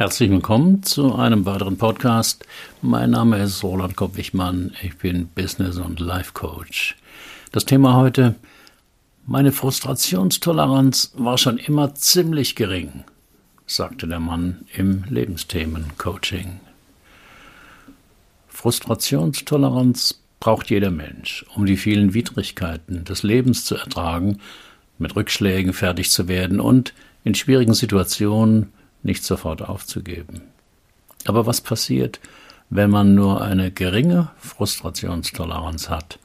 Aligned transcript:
Herzlich 0.00 0.30
willkommen 0.30 0.82
zu 0.82 1.14
einem 1.14 1.44
weiteren 1.44 1.76
Podcast. 1.76 2.46
Mein 2.80 3.10
Name 3.10 3.36
ist 3.36 3.62
Roland 3.62 3.96
Kopp-Wichmann. 3.96 4.72
Ich 4.82 4.96
bin 4.96 5.28
Business- 5.34 5.76
und 5.76 6.00
Life 6.00 6.32
Coach. 6.32 6.96
Das 7.52 7.66
Thema 7.66 7.96
heute, 7.96 8.34
meine 9.26 9.52
Frustrationstoleranz 9.52 11.12
war 11.18 11.36
schon 11.36 11.58
immer 11.58 11.94
ziemlich 11.94 12.56
gering, 12.56 13.04
sagte 13.66 14.08
der 14.08 14.20
Mann 14.20 14.64
im 14.72 15.04
Lebensthemen-Coaching. 15.10 16.60
Frustrationstoleranz 18.48 20.22
braucht 20.40 20.70
jeder 20.70 20.90
Mensch, 20.90 21.44
um 21.54 21.66
die 21.66 21.76
vielen 21.76 22.14
Widrigkeiten 22.14 23.04
des 23.04 23.22
Lebens 23.22 23.66
zu 23.66 23.74
ertragen, 23.74 24.38
mit 24.96 25.14
Rückschlägen 25.14 25.74
fertig 25.74 26.10
zu 26.10 26.26
werden 26.26 26.58
und 26.58 26.94
in 27.22 27.34
schwierigen 27.34 27.74
Situationen 27.74 28.72
nicht 29.02 29.24
sofort 29.24 29.62
aufzugeben. 29.62 30.42
Aber 31.26 31.46
was 31.46 31.60
passiert, 31.60 32.20
wenn 32.70 32.90
man 32.90 33.14
nur 33.14 33.42
eine 33.42 33.70
geringe 33.70 34.30
Frustrationstoleranz 34.38 35.90
hat? 35.90 36.18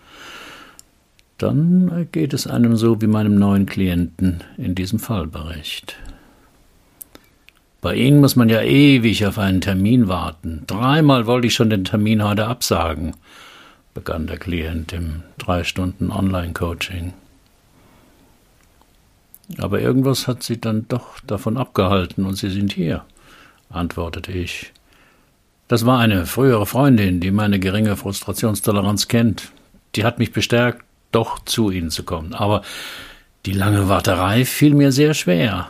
Dann 1.38 2.08
geht 2.12 2.34
es 2.34 2.48
einem 2.48 2.78
so 2.78 3.02
wie 3.02 3.08
meinem 3.08 3.36
neuen 3.36 3.66
Klienten 3.66 4.42
in 4.58 4.74
diesem 4.74 5.00
Fallbericht. 5.00 5.98
Bei 7.82 7.94
Ihnen 7.94 8.22
muss 8.22 8.36
man 8.36 8.50
ja 8.50 8.62
ewig 8.62 9.26
auf 9.26 9.38
einen 9.38 9.62
Termin 9.62 10.08
warten. 10.08 10.64
Dreimal 10.66 11.28
wollte 11.28 11.48
ich 11.48 11.54
schon 11.54 11.70
den 11.70 11.84
Termin 11.84 12.24
heute 12.24 12.48
absagen, 12.48 13.16
begann 13.94 14.28
der 14.28 14.38
Klient 14.38 14.94
im 14.94 15.24
drei 15.38 15.64
Stunden 15.64 16.10
Online-Coaching. 16.10 17.14
Aber 19.58 19.80
irgendwas 19.80 20.28
hat 20.28 20.44
sie 20.44 20.60
dann 20.60 20.88
doch 20.88 21.20
davon 21.22 21.58
abgehalten 21.58 22.26
und 22.26 22.36
Sie 22.36 22.50
sind 22.50 22.74
hier, 22.74 23.06
antwortete 23.70 24.32
ich. 24.32 24.72
Das 25.68 25.86
war 25.86 26.00
eine 26.00 26.26
frühere 26.26 26.66
Freundin, 26.66 27.20
die 27.20 27.32
meine 27.32 27.60
geringe 27.60 27.96
Frustrationstoleranz 27.96 29.08
kennt. 29.08 29.52
Die 29.96 30.04
hat 30.04 30.20
mich 30.20 30.32
bestärkt, 30.32 30.84
doch 31.12 31.40
zu 31.46 31.72
Ihnen 31.72 31.90
zu 31.90 32.04
kommen. 32.04 32.34
Aber 32.34 32.62
die 33.46 33.54
lange 33.54 33.88
Warterei 33.88 34.46
fiel 34.46 34.74
mir 34.74 34.92
sehr 34.92 35.14
schwer, 35.14 35.70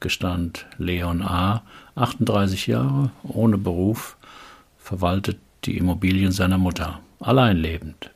gestand 0.00 0.66
Leon 0.78 1.22
A., 1.22 1.62
38 1.96 2.66
Jahre, 2.66 3.10
ohne 3.22 3.56
Beruf, 3.56 4.16
verwaltet 4.78 5.38
die 5.64 5.78
Immobilien 5.78 6.32
seiner 6.32 6.58
Mutter, 6.58 7.00
allein 7.20 7.56
lebend. 7.56 8.10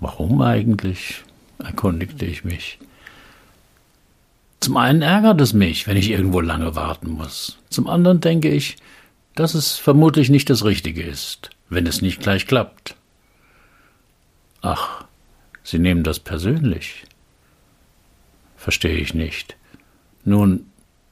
Warum 0.00 0.42
eigentlich? 0.42 1.22
erkundigte 1.58 2.26
ich 2.26 2.44
mich. 2.44 2.78
Zum 4.66 4.78
einen 4.78 5.00
ärgert 5.00 5.40
es 5.40 5.52
mich, 5.52 5.86
wenn 5.86 5.96
ich 5.96 6.10
irgendwo 6.10 6.40
lange 6.40 6.74
warten 6.74 7.12
muss. 7.12 7.56
Zum 7.70 7.86
anderen 7.86 8.20
denke 8.20 8.50
ich, 8.50 8.78
dass 9.36 9.54
es 9.54 9.76
vermutlich 9.76 10.28
nicht 10.28 10.50
das 10.50 10.64
Richtige 10.64 11.04
ist, 11.04 11.50
wenn 11.68 11.86
es 11.86 12.02
nicht 12.02 12.18
gleich 12.18 12.48
klappt. 12.48 12.96
Ach, 14.62 15.04
Sie 15.62 15.78
nehmen 15.78 16.02
das 16.02 16.18
persönlich. 16.18 17.04
Verstehe 18.56 18.96
ich 18.96 19.14
nicht. 19.14 19.56
Nun, 20.24 20.66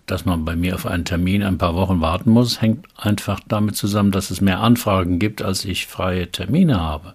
dass 0.06 0.24
man 0.24 0.44
bei 0.44 0.56
mir 0.56 0.74
auf 0.74 0.84
einen 0.84 1.04
Termin 1.04 1.44
ein 1.44 1.56
paar 1.56 1.76
Wochen 1.76 2.00
warten 2.00 2.30
muss, 2.30 2.60
hängt 2.60 2.88
einfach 2.96 3.38
damit 3.46 3.76
zusammen, 3.76 4.10
dass 4.10 4.32
es 4.32 4.40
mehr 4.40 4.58
Anfragen 4.58 5.20
gibt, 5.20 5.42
als 5.42 5.64
ich 5.64 5.86
freie 5.86 6.28
Termine 6.28 6.80
habe. 6.80 7.14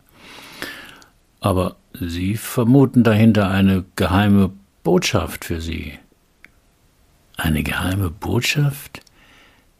Aber 1.42 1.76
Sie 2.00 2.38
vermuten 2.38 3.04
dahinter 3.04 3.52
eine 3.52 3.84
geheime 3.98 4.52
Botschaft 4.84 5.44
für 5.44 5.60
Sie. 5.60 6.00
Eine 7.40 7.64
geheime 7.64 8.10
Botschaft? 8.10 9.00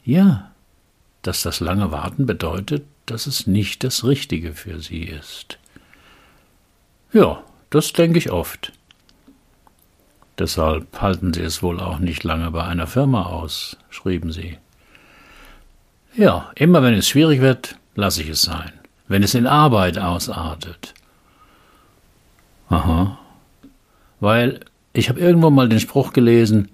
Ja, 0.06 0.52
dass 1.24 1.42
das 1.42 1.60
lange 1.60 1.92
Warten 1.92 2.26
bedeutet, 2.26 2.86
dass 3.06 3.28
es 3.28 3.48
nicht 3.48 3.84
das 3.84 4.06
Richtige 4.06 4.54
für 4.54 4.80
Sie 4.80 5.04
ist. 5.04 5.60
Ja, 7.12 7.44
das 7.70 7.92
denke 7.92 8.18
ich 8.18 8.32
oft. 8.32 8.72
Deshalb 10.38 11.02
halten 11.02 11.34
Sie 11.34 11.42
es 11.42 11.62
wohl 11.62 11.82
auch 11.82 12.00
nicht 12.00 12.24
lange 12.24 12.50
bei 12.50 12.64
einer 12.64 12.88
Firma 12.88 13.24
aus, 13.24 13.76
schrieben 13.90 14.32
Sie. 14.32 14.58
Ja, 16.16 16.52
immer 16.56 16.82
wenn 16.82 16.94
es 16.94 17.10
schwierig 17.10 17.42
wird, 17.42 17.76
lasse 17.96 18.24
ich 18.24 18.30
es 18.30 18.42
sein. 18.42 18.72
Wenn 19.10 19.22
es 19.22 19.36
in 19.36 19.48
Arbeit 19.48 19.98
ausartet. 19.98 20.94
Aha. 22.70 23.20
Weil 24.22 24.62
ich 24.94 25.10
habe 25.10 25.20
irgendwo 25.20 25.50
mal 25.50 25.68
den 25.68 25.82
Spruch 25.82 26.14
gelesen, 26.14 26.70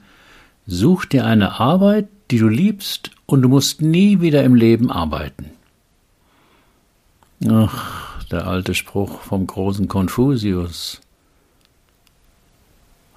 Such 0.67 1.05
dir 1.05 1.25
eine 1.25 1.59
Arbeit, 1.59 2.07
die 2.31 2.39
du 2.39 2.47
liebst, 2.47 3.11
und 3.27 3.41
du 3.41 3.49
musst 3.49 3.81
nie 3.81 4.21
wieder 4.21 4.43
im 4.43 4.55
Leben 4.55 4.91
arbeiten. 4.91 5.51
Ach, 7.47 8.23
der 8.25 8.47
alte 8.47 8.73
Spruch 8.73 9.21
vom 9.21 9.45
großen 9.45 9.87
Konfusius. 9.87 11.01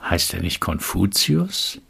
Heißt 0.02 0.34
er 0.34 0.40
nicht 0.40 0.60
Konfuzius? 0.60 1.80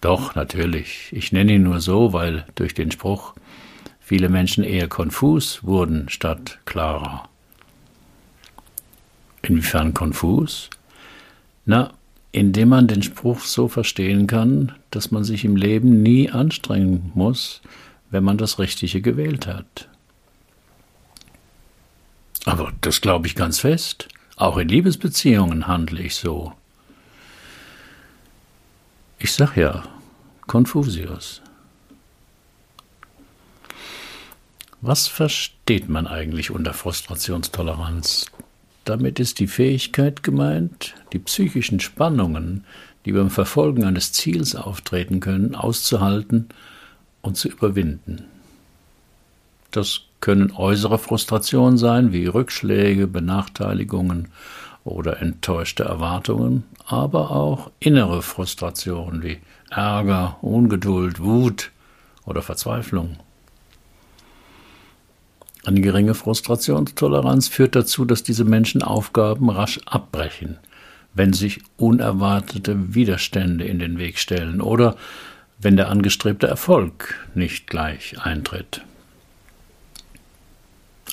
Doch, 0.00 0.34
natürlich. 0.34 1.08
Ich 1.12 1.32
nenne 1.32 1.54
ihn 1.54 1.62
nur 1.62 1.80
so, 1.80 2.12
weil 2.12 2.46
durch 2.54 2.74
den 2.74 2.90
Spruch 2.90 3.34
viele 4.00 4.28
Menschen 4.28 4.64
eher 4.64 4.88
konfus 4.88 5.62
wurden 5.62 6.08
statt 6.08 6.58
klarer. 6.64 7.28
Inwiefern 9.42 9.94
konfus? 9.94 10.70
Na, 11.66 11.92
indem 12.32 12.68
man 12.68 12.86
den 12.86 13.02
Spruch 13.02 13.40
so 13.40 13.68
verstehen 13.68 14.26
kann, 14.26 14.72
dass 14.90 15.10
man 15.10 15.24
sich 15.24 15.44
im 15.44 15.56
Leben 15.56 16.02
nie 16.02 16.30
anstrengen 16.30 17.10
muss, 17.14 17.60
wenn 18.10 18.24
man 18.24 18.38
das 18.38 18.58
Richtige 18.58 19.00
gewählt 19.00 19.46
hat. 19.46 19.88
Aber 22.44 22.72
das 22.80 23.00
glaube 23.00 23.26
ich 23.26 23.34
ganz 23.34 23.60
fest. 23.60 24.08
Auch 24.36 24.56
in 24.56 24.68
Liebesbeziehungen 24.68 25.66
handle 25.66 26.00
ich 26.00 26.14
so. 26.14 26.52
Ich 29.18 29.32
sag 29.32 29.56
ja, 29.56 29.82
Konfusius. 30.46 31.42
Was 34.80 35.08
versteht 35.08 35.90
man 35.90 36.06
eigentlich 36.06 36.50
unter 36.50 36.72
Frustrationstoleranz? 36.72 38.26
Damit 38.84 39.20
ist 39.20 39.38
die 39.38 39.46
Fähigkeit 39.46 40.22
gemeint, 40.22 40.94
die 41.12 41.18
psychischen 41.18 41.80
Spannungen, 41.80 42.64
die 43.04 43.12
beim 43.12 43.30
Verfolgen 43.30 43.84
eines 43.84 44.12
Ziels 44.12 44.54
auftreten 44.54 45.20
können, 45.20 45.54
auszuhalten 45.54 46.48
und 47.22 47.36
zu 47.36 47.48
überwinden. 47.48 48.24
Das 49.70 50.02
können 50.20 50.52
äußere 50.52 50.98
Frustrationen 50.98 51.78
sein, 51.78 52.12
wie 52.12 52.26
Rückschläge, 52.26 53.06
Benachteiligungen 53.06 54.28
oder 54.84 55.20
enttäuschte 55.20 55.84
Erwartungen, 55.84 56.64
aber 56.86 57.30
auch 57.30 57.70
innere 57.80 58.22
Frustrationen 58.22 59.22
wie 59.22 59.38
Ärger, 59.70 60.38
Ungeduld, 60.42 61.20
Wut 61.20 61.70
oder 62.24 62.42
Verzweiflung. 62.42 63.16
Eine 65.64 65.80
geringe 65.80 66.14
Frustrationstoleranz 66.14 67.48
führt 67.48 67.76
dazu, 67.76 68.04
dass 68.04 68.22
diese 68.22 68.44
Menschen 68.44 68.82
Aufgaben 68.82 69.50
rasch 69.50 69.78
abbrechen, 69.84 70.58
wenn 71.12 71.32
sich 71.32 71.60
unerwartete 71.76 72.94
Widerstände 72.94 73.64
in 73.64 73.78
den 73.78 73.98
Weg 73.98 74.18
stellen 74.18 74.60
oder 74.60 74.96
wenn 75.58 75.76
der 75.76 75.90
angestrebte 75.90 76.46
Erfolg 76.46 77.16
nicht 77.34 77.66
gleich 77.66 78.16
eintritt. 78.22 78.82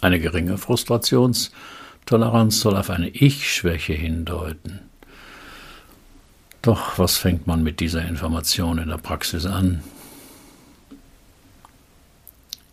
Eine 0.01 0.19
geringe 0.19 0.57
Frustrationstoleranz 0.57 2.61
soll 2.61 2.77
auf 2.77 2.89
eine 2.89 3.09
Ich-Schwäche 3.09 3.93
hindeuten. 3.93 4.79
Doch 6.61 6.99
was 6.99 7.17
fängt 7.17 7.47
man 7.47 7.63
mit 7.63 7.79
dieser 7.79 8.07
Information 8.07 8.77
in 8.77 8.89
der 8.89 8.97
Praxis 8.97 9.45
an? 9.45 9.83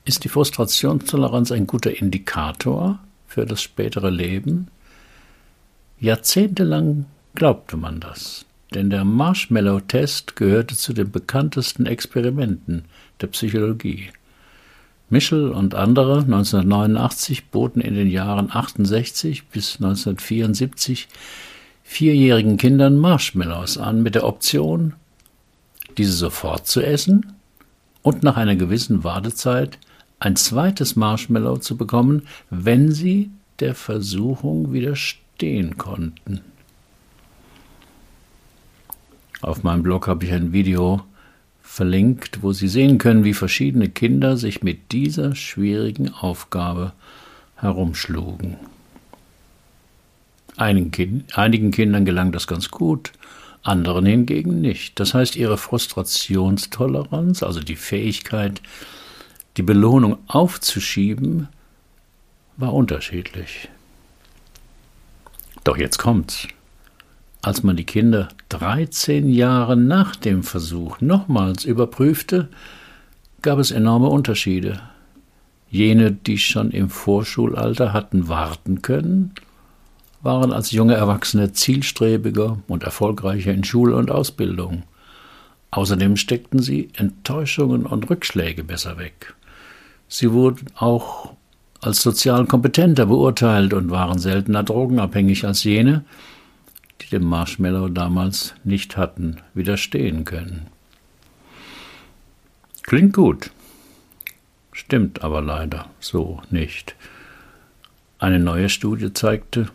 Ist 0.07 0.25
die 0.25 0.29
Frustrationstoleranz 0.29 1.51
ein 1.51 1.67
guter 1.67 1.99
Indikator 1.99 2.99
für 3.27 3.47
das 3.47 3.63
spätere 3.63 4.11
Leben? 4.11 4.69
Jahrzehntelang 5.99 7.07
glaubte 7.35 7.79
man 7.79 8.01
das, 8.01 8.45
denn 8.75 8.91
der 8.91 9.07
Marshmallow-Test 9.07 10.37
gehörte 10.37 10.77
zu 10.77 10.93
den 10.93 11.11
bekanntesten 11.11 11.87
Experimenten 11.87 12.85
der 13.23 13.29
Psychologie. 13.29 14.11
Michel 15.09 15.49
und 15.49 15.75
andere 15.75 16.19
1989 16.19 17.47
boten 17.47 17.81
in 17.81 17.95
den 17.95 18.11
Jahren 18.11 18.51
68 18.51 19.47
bis 19.47 19.77
1974 19.77 21.09
vierjährigen 21.83 22.59
Kindern 22.59 22.99
Marshmallows 22.99 23.79
an 23.79 24.03
mit 24.03 24.17
der 24.17 24.25
Option, 24.25 24.93
diese 25.97 26.13
sofort 26.13 26.67
zu 26.67 26.83
essen 26.83 27.33
und 28.03 28.23
nach 28.23 28.37
einer 28.37 28.57
gewissen 28.57 29.03
Wartezeit 29.03 29.79
ein 30.25 30.37
zweites 30.37 30.97
Marshmallow 30.97 31.59
zu 31.59 31.77
bekommen, 31.77 32.23
wenn 32.49 32.91
sie 32.91 33.31
der 33.61 33.75
Versuchung 33.75 34.73
widerstehen 34.73 35.77
konnten. 35.77 36.41
Auf 39.43 39.63
meinem 39.63 39.83
Blog 39.83 40.09
habe 40.09 40.25
ich 40.25 40.33
ein 40.33 40.55
Video 40.55 41.03
verlinkt, 41.61 42.43
wo 42.43 42.53
Sie 42.53 42.69
sehen 42.69 42.97
können, 42.97 43.25
wie 43.25 43.35
verschiedene 43.35 43.91
Kinder 43.91 44.39
sich 44.39 44.63
mit 44.63 44.93
dieser 44.93 45.35
schwierigen 45.35 46.09
Aufgabe 46.09 46.93
herumschlugen. 47.57 48.57
Einigen, 50.57 50.91
kind, 50.91 51.37
einigen 51.37 51.71
Kindern 51.71 52.07
gelang 52.07 52.33
das 52.33 52.47
ganz 52.47 52.71
gut, 52.71 53.13
anderen 53.63 54.07
hingegen 54.07 54.63
nicht. 54.63 54.99
Das 54.99 55.13
heißt, 55.13 55.37
ihre 55.37 55.59
Frustrationstoleranz, 55.59 57.43
also 57.43 57.61
die 57.61 57.77
Fähigkeit, 57.77 58.63
die 59.57 59.63
Belohnung 59.63 60.19
aufzuschieben, 60.27 61.49
war 62.57 62.75
unterschiedlich. 62.75 63.69
Doch 65.65 65.77
jetzt 65.77 65.99
kommt's. 65.99 66.49
Als 67.43 67.63
man 67.63 67.77
die 67.77 67.85
Kinder 67.85 68.29
13 68.49 69.29
Jahre 69.29 69.77
nach 69.77 70.17
dem 70.17 70.43
Versuch 70.43 71.01
nochmals 71.01 71.65
überprüfte, 71.65 72.49
gab 73.43 73.59
es 73.59 73.71
enorme 73.71 74.09
Unterschiede. 74.09 74.81
Jene, 75.71 76.13
die 76.13 76.39
schon 76.39 76.71
im 76.71 76.89
Vorschulalter 76.89 77.93
hatten 77.93 78.29
warten 78.29 78.81
können, 78.81 79.35
waren 80.23 80.53
als 80.53 80.71
junge 80.71 80.95
Erwachsene 80.95 81.53
zielstrebiger 81.53 82.59
und 82.67 82.83
erfolgreicher 82.83 83.53
in 83.53 83.65
Schule 83.65 83.97
und 83.97 84.11
Ausbildung. 84.11 84.85
Außerdem 85.71 86.17
steckten 86.17 86.61
sie 86.61 86.89
Enttäuschungen 86.95 87.85
und 87.85 88.09
Rückschläge 88.09 88.65
besser 88.65 88.97
weg. 88.97 89.35
Sie 90.15 90.31
wurden 90.31 90.67
auch 90.77 91.35
als 91.81 92.01
sozial 92.01 92.47
kompetenter 92.47 93.07
beurteilt 93.07 93.75
und 93.75 93.91
waren 93.91 94.21
seltener 94.21 94.63
drogenabhängig 94.63 95.45
als 95.45 95.65
jene, 95.65 96.05
die 97.01 97.09
dem 97.09 97.25
Marshmallow 97.25 97.89
damals 97.89 98.55
nicht 98.63 98.97
hatten 98.97 99.39
widerstehen 99.55 100.25
können. 100.25 100.69
Klingt 102.85 103.13
gut, 103.13 103.51
stimmt 104.71 105.25
aber 105.25 105.43
leider 105.43 105.87
so 105.99 106.41
nicht. 106.49 106.95
Eine 108.21 108.39
neue 108.39 108.69
Studie 108.69 109.13
zeigte, 109.13 109.67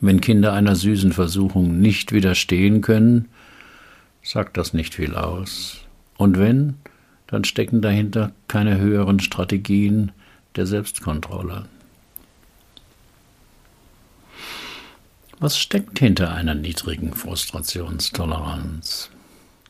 wenn 0.00 0.20
Kinder 0.20 0.52
einer 0.52 0.74
süßen 0.74 1.12
Versuchung 1.12 1.78
nicht 1.78 2.10
widerstehen 2.10 2.80
können, 2.80 3.28
sagt 4.24 4.56
das 4.56 4.72
nicht 4.72 4.96
viel 4.96 5.14
aus. 5.14 5.82
Und 6.16 6.40
wenn, 6.40 6.74
dann 7.26 7.44
stecken 7.44 7.80
dahinter 7.80 8.32
keine 8.48 8.78
höheren 8.78 9.20
Strategien 9.20 10.12
der 10.56 10.66
Selbstkontrolle. 10.66 11.66
Was 15.38 15.58
steckt 15.58 15.98
hinter 15.98 16.32
einer 16.32 16.54
niedrigen 16.54 17.14
Frustrationstoleranz? 17.14 19.10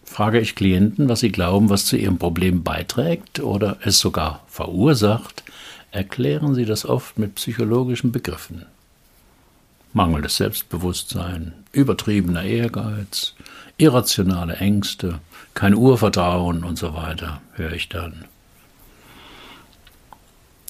Frage 0.05 0.39
ich 0.39 0.55
Klienten, 0.55 1.09
was 1.09 1.21
sie 1.21 1.33
glauben, 1.33 1.71
was 1.71 1.87
zu 1.87 1.97
ihrem 1.97 2.19
Problem 2.19 2.63
beiträgt 2.63 3.41
oder 3.41 3.79
es 3.83 3.99
sogar 3.99 4.45
verursacht, 4.47 5.43
erklären 5.91 6.55
sie 6.55 6.65
das 6.65 6.87
oft 6.87 7.19
mit 7.19 7.35
psychologischen 7.35 8.13
Begriffen 8.13 8.67
mangelndes 9.97 10.37
Selbstbewusstsein, 10.37 11.55
übertriebener 11.73 12.45
Ehrgeiz, 12.45 13.35
irrationale 13.79 14.57
Ängste, 14.57 15.21
kein 15.57 15.75
Urvertrauen 15.75 16.63
und 16.65 16.79
so 16.79 16.95
weiter, 16.95 17.41
höre 17.55 17.73
ich 17.73 17.89
dann. 17.89 18.27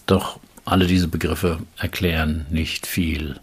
Doch 0.07 0.39
alle 0.65 0.87
diese 0.87 1.09
Begriffe 1.09 1.59
erklären 1.77 2.47
nicht 2.51 2.87
viel. 2.87 3.41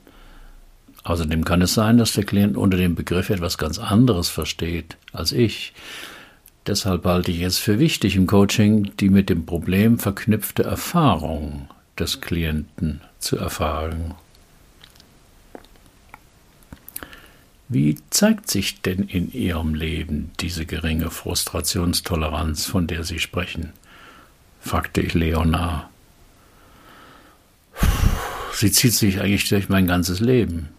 Außerdem 1.03 1.43
kann 1.43 1.61
es 1.61 1.73
sein, 1.73 1.97
dass 1.97 2.13
der 2.13 2.23
Klient 2.23 2.55
unter 2.55 2.77
dem 2.77 2.95
Begriff 2.95 3.29
etwas 3.29 3.57
ganz 3.57 3.77
anderes 3.77 4.29
versteht 4.29 4.95
als 5.11 5.33
ich. 5.33 5.73
Deshalb 6.65 7.03
halte 7.03 7.31
ich 7.31 7.41
es 7.41 7.59
für 7.59 7.77
wichtig 7.77 8.15
im 8.15 8.25
Coaching, 8.25 8.93
die 9.01 9.09
mit 9.09 9.29
dem 9.29 9.45
Problem 9.45 9.99
verknüpfte 9.99 10.63
Erfahrung 10.63 11.67
des 11.99 12.21
Klienten 12.21 13.01
zu 13.19 13.37
erfahren 13.37 14.15
Wie 17.73 17.97
zeigt 18.11 18.51
sich 18.51 18.81
denn 18.81 19.01
in 19.01 19.33
Ihrem 19.33 19.73
Leben 19.73 20.29
diese 20.39 20.67
geringe 20.67 21.09
Frustrationstoleranz, 21.09 22.67
von 22.67 22.85
der 22.85 23.03
Sie 23.03 23.17
sprechen? 23.17 23.73
fragte 24.61 25.01
ich 25.01 25.15
Leonard. 25.15 25.87
Sie 28.53 28.71
zieht 28.71 28.93
sich 28.93 29.19
eigentlich 29.19 29.49
durch 29.49 29.69
mein 29.69 29.87
ganzes 29.87 30.19
Leben. 30.19 30.69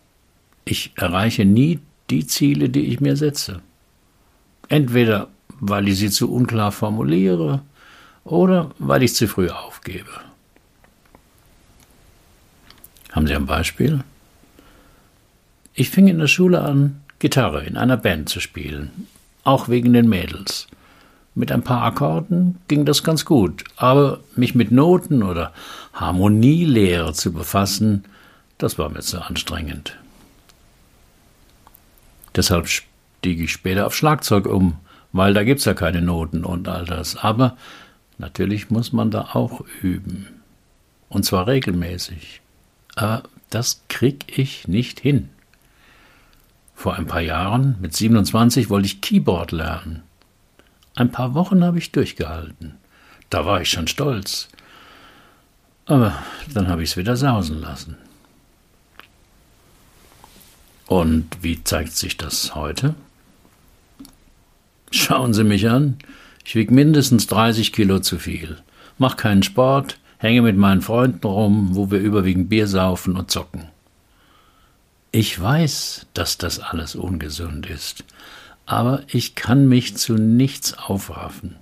Ich 0.64 0.92
erreiche 0.94 1.44
nie 1.44 1.80
die 2.10 2.28
Ziele, 2.28 2.68
die 2.68 2.86
ich 2.86 3.00
mir 3.00 3.16
setze. 3.16 3.60
Entweder 4.68 5.28
weil 5.58 5.88
ich 5.88 5.98
sie 5.98 6.10
zu 6.10 6.32
unklar 6.32 6.70
formuliere 6.70 7.62
oder 8.22 8.70
weil 8.78 9.02
ich 9.02 9.16
zu 9.16 9.26
früh 9.26 9.48
aufgebe. 9.50 10.10
Haben 13.10 13.26
Sie 13.26 13.34
ein 13.34 13.46
Beispiel? 13.46 14.04
Ich 15.76 15.90
fing 15.90 16.06
in 16.06 16.20
der 16.20 16.28
Schule 16.28 16.60
an, 16.60 17.00
Gitarre 17.18 17.64
in 17.64 17.76
einer 17.76 17.96
Band 17.96 18.28
zu 18.28 18.38
spielen, 18.38 19.08
auch 19.42 19.68
wegen 19.68 19.92
den 19.92 20.08
Mädels. 20.08 20.68
Mit 21.34 21.50
ein 21.50 21.62
paar 21.62 21.82
Akkorden 21.82 22.60
ging 22.68 22.84
das 22.84 23.02
ganz 23.02 23.24
gut, 23.24 23.64
aber 23.74 24.20
mich 24.36 24.54
mit 24.54 24.70
Noten 24.70 25.24
oder 25.24 25.52
Harmonielehre 25.92 27.12
zu 27.12 27.32
befassen, 27.32 28.04
das 28.56 28.78
war 28.78 28.88
mir 28.88 29.00
zu 29.00 29.20
anstrengend. 29.20 29.96
Deshalb 32.36 32.68
stieg 32.68 33.40
ich 33.40 33.50
später 33.50 33.86
auf 33.86 33.96
Schlagzeug 33.96 34.46
um, 34.46 34.76
weil 35.12 35.34
da 35.34 35.42
gibt's 35.42 35.64
ja 35.64 35.74
keine 35.74 36.02
Noten 36.02 36.44
und 36.44 36.68
all 36.68 36.84
das. 36.84 37.16
Aber 37.16 37.56
natürlich 38.18 38.70
muss 38.70 38.92
man 38.92 39.10
da 39.10 39.30
auch 39.32 39.64
üben. 39.82 40.28
Und 41.08 41.24
zwar 41.24 41.48
regelmäßig. 41.48 42.40
Aber 42.94 43.24
das 43.50 43.82
krieg 43.88 44.38
ich 44.38 44.68
nicht 44.68 45.00
hin. 45.00 45.30
Vor 46.74 46.94
ein 46.94 47.06
paar 47.06 47.20
Jahren, 47.20 47.76
mit 47.80 47.94
27, 47.94 48.68
wollte 48.68 48.86
ich 48.86 49.00
Keyboard 49.00 49.52
lernen. 49.52 50.02
Ein 50.96 51.10
paar 51.10 51.34
Wochen 51.34 51.64
habe 51.64 51.78
ich 51.78 51.92
durchgehalten. 51.92 52.74
Da 53.30 53.46
war 53.46 53.60
ich 53.60 53.70
schon 53.70 53.88
stolz. 53.88 54.48
Aber 55.86 56.14
dann 56.52 56.68
habe 56.68 56.82
ich 56.82 56.90
es 56.90 56.96
wieder 56.96 57.16
sausen 57.16 57.60
lassen. 57.60 57.96
Und 60.86 61.26
wie 61.40 61.62
zeigt 61.64 61.92
sich 61.92 62.16
das 62.16 62.54
heute? 62.54 62.94
Schauen 64.90 65.34
Sie 65.34 65.44
mich 65.44 65.68
an. 65.68 65.96
Ich 66.44 66.54
wiege 66.54 66.72
mindestens 66.72 67.26
30 67.26 67.72
Kilo 67.72 68.00
zu 68.00 68.18
viel. 68.18 68.58
Mach 68.98 69.16
keinen 69.16 69.42
Sport, 69.42 69.98
hänge 70.18 70.42
mit 70.42 70.56
meinen 70.56 70.82
Freunden 70.82 71.26
rum, 71.26 71.70
wo 71.72 71.90
wir 71.90 71.98
überwiegend 71.98 72.48
Bier 72.48 72.68
saufen 72.68 73.16
und 73.16 73.30
zocken. 73.30 73.73
Ich 75.16 75.40
weiß, 75.40 76.06
dass 76.12 76.38
das 76.38 76.58
alles 76.58 76.96
ungesund 76.96 77.66
ist, 77.66 78.02
aber 78.66 79.04
ich 79.06 79.36
kann 79.36 79.68
mich 79.68 79.96
zu 79.96 80.14
nichts 80.14 80.76
aufraffen. 80.76 81.54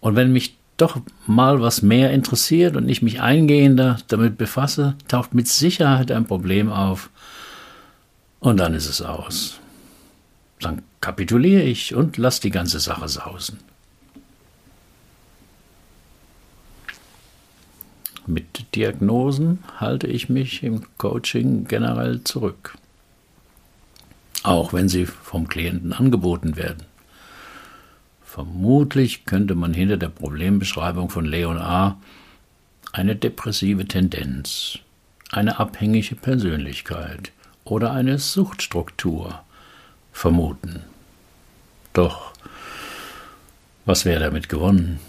Und 0.00 0.16
wenn 0.16 0.32
mich 0.32 0.56
doch 0.76 1.00
mal 1.28 1.60
was 1.60 1.82
mehr 1.82 2.10
interessiert 2.10 2.74
und 2.74 2.88
ich 2.88 3.00
mich 3.00 3.20
eingehender 3.20 3.98
damit 4.08 4.38
befasse, 4.38 4.96
taucht 5.06 5.34
mit 5.34 5.46
Sicherheit 5.46 6.10
ein 6.10 6.26
Problem 6.26 6.72
auf 6.72 7.10
und 8.40 8.56
dann 8.56 8.74
ist 8.74 8.88
es 8.88 9.02
aus. 9.02 9.60
Dann 10.58 10.82
kapituliere 11.00 11.62
ich 11.62 11.94
und 11.94 12.16
lass 12.16 12.40
die 12.40 12.50
ganze 12.50 12.80
Sache 12.80 13.08
sausen. 13.08 13.60
Mit 18.26 18.76
Diagnosen 18.76 19.64
halte 19.78 20.06
ich 20.06 20.28
mich 20.28 20.62
im 20.62 20.82
Coaching 20.96 21.66
generell 21.66 22.22
zurück, 22.22 22.78
auch 24.44 24.72
wenn 24.72 24.88
sie 24.88 25.06
vom 25.06 25.48
Klienten 25.48 25.92
angeboten 25.92 26.56
werden. 26.56 26.84
Vermutlich 28.24 29.24
könnte 29.24 29.54
man 29.54 29.74
hinter 29.74 29.96
der 29.96 30.08
Problembeschreibung 30.08 31.10
von 31.10 31.24
Leon 31.24 31.58
A. 31.58 31.98
eine 32.92 33.16
depressive 33.16 33.86
Tendenz, 33.86 34.78
eine 35.32 35.58
abhängige 35.58 36.14
Persönlichkeit 36.14 37.32
oder 37.64 37.92
eine 37.92 38.18
Suchtstruktur 38.18 39.42
vermuten. 40.12 40.84
Doch 41.92 42.32
was 43.84 44.04
wäre 44.04 44.20
damit 44.20 44.48
gewonnen? 44.48 45.00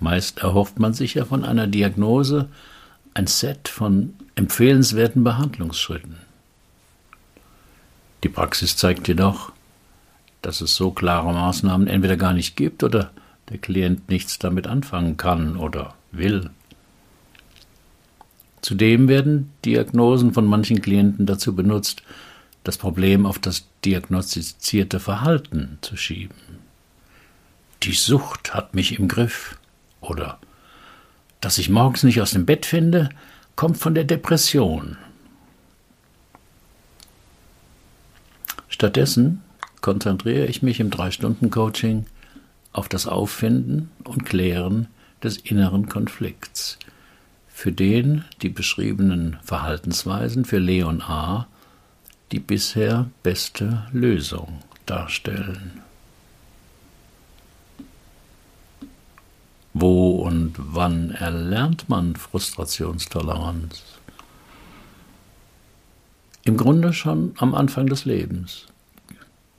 Meist 0.00 0.40
erhofft 0.40 0.78
man 0.78 0.94
sich 0.94 1.14
ja 1.14 1.24
von 1.24 1.44
einer 1.44 1.66
Diagnose 1.66 2.48
ein 3.14 3.26
Set 3.26 3.68
von 3.68 4.14
empfehlenswerten 4.34 5.24
Behandlungsschritten. 5.24 6.16
Die 8.24 8.28
Praxis 8.28 8.76
zeigt 8.76 9.06
jedoch, 9.06 9.52
dass 10.42 10.60
es 10.60 10.74
so 10.74 10.90
klare 10.90 11.32
Maßnahmen 11.32 11.86
entweder 11.86 12.16
gar 12.16 12.32
nicht 12.32 12.56
gibt 12.56 12.82
oder 12.82 13.10
der 13.50 13.58
Klient 13.58 14.08
nichts 14.08 14.38
damit 14.38 14.66
anfangen 14.66 15.16
kann 15.16 15.56
oder 15.56 15.94
will. 16.10 16.50
Zudem 18.62 19.08
werden 19.08 19.50
Diagnosen 19.64 20.32
von 20.32 20.46
manchen 20.46 20.80
Klienten 20.80 21.26
dazu 21.26 21.54
benutzt, 21.54 22.02
das 22.64 22.78
Problem 22.78 23.26
auf 23.26 23.38
das 23.38 23.66
diagnostizierte 23.84 25.00
Verhalten 25.00 25.78
zu 25.82 25.98
schieben. 25.98 26.36
Die 27.82 27.92
Sucht 27.92 28.54
hat 28.54 28.74
mich 28.74 28.98
im 28.98 29.06
Griff 29.06 29.58
oder 30.04 30.38
dass 31.40 31.58
ich 31.58 31.68
morgens 31.68 32.02
nicht 32.02 32.20
aus 32.20 32.30
dem 32.30 32.46
Bett 32.46 32.64
finde, 32.64 33.10
kommt 33.56 33.76
von 33.76 33.94
der 33.94 34.04
Depression. 34.04 34.96
Stattdessen 38.68 39.42
konzentriere 39.80 40.46
ich 40.46 40.62
mich 40.62 40.80
im 40.80 40.90
Drei-Stunden-Coaching 40.90 42.06
auf 42.72 42.88
das 42.88 43.06
Auffinden 43.06 43.90
und 44.04 44.24
Klären 44.24 44.88
des 45.22 45.36
inneren 45.36 45.88
Konflikts, 45.88 46.78
für 47.48 47.70
den 47.70 48.24
die 48.42 48.48
beschriebenen 48.48 49.38
Verhaltensweisen 49.44 50.44
für 50.44 50.58
Leon 50.58 51.02
A. 51.02 51.46
die 52.32 52.40
bisher 52.40 53.10
beste 53.22 53.86
Lösung 53.92 54.60
darstellen. 54.86 55.83
Wo 59.76 60.12
und 60.12 60.54
wann 60.56 61.10
erlernt 61.10 61.88
man 61.88 62.14
Frustrationstoleranz? 62.14 63.82
Im 66.44 66.56
Grunde 66.56 66.92
schon 66.92 67.32
am 67.38 67.56
Anfang 67.56 67.88
des 67.88 68.04
Lebens. 68.04 68.66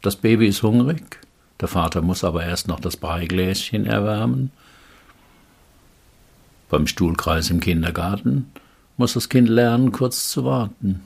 Das 0.01 0.15
Baby 0.15 0.47
ist 0.47 0.63
hungrig, 0.63 1.19
der 1.59 1.67
Vater 1.67 2.01
muss 2.01 2.23
aber 2.23 2.45
erst 2.45 2.69
noch 2.69 2.79
das 2.79 2.95
Breigläschen 2.95 3.85
erwärmen. 3.85 4.51
Beim 6.69 6.87
Stuhlkreis 6.87 7.49
im 7.49 7.59
Kindergarten 7.59 8.49
muss 8.95 9.13
das 9.13 9.27
Kind 9.27 9.49
lernen, 9.49 9.91
kurz 9.91 10.29
zu 10.29 10.45
warten, 10.45 11.01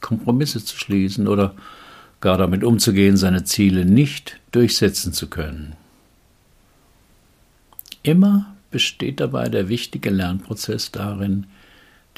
Kompromisse 0.00 0.64
zu 0.64 0.78
schließen 0.78 1.28
oder 1.28 1.54
gar 2.22 2.38
damit 2.38 2.64
umzugehen, 2.64 3.18
seine 3.18 3.44
Ziele 3.44 3.84
nicht 3.84 4.40
durchsetzen 4.52 5.12
zu 5.12 5.28
können. 5.28 5.76
Immer 8.02 8.54
besteht 8.70 9.20
dabei 9.20 9.48
der 9.48 9.68
wichtige 9.68 10.10
Lernprozess 10.10 10.90
darin, 10.90 11.46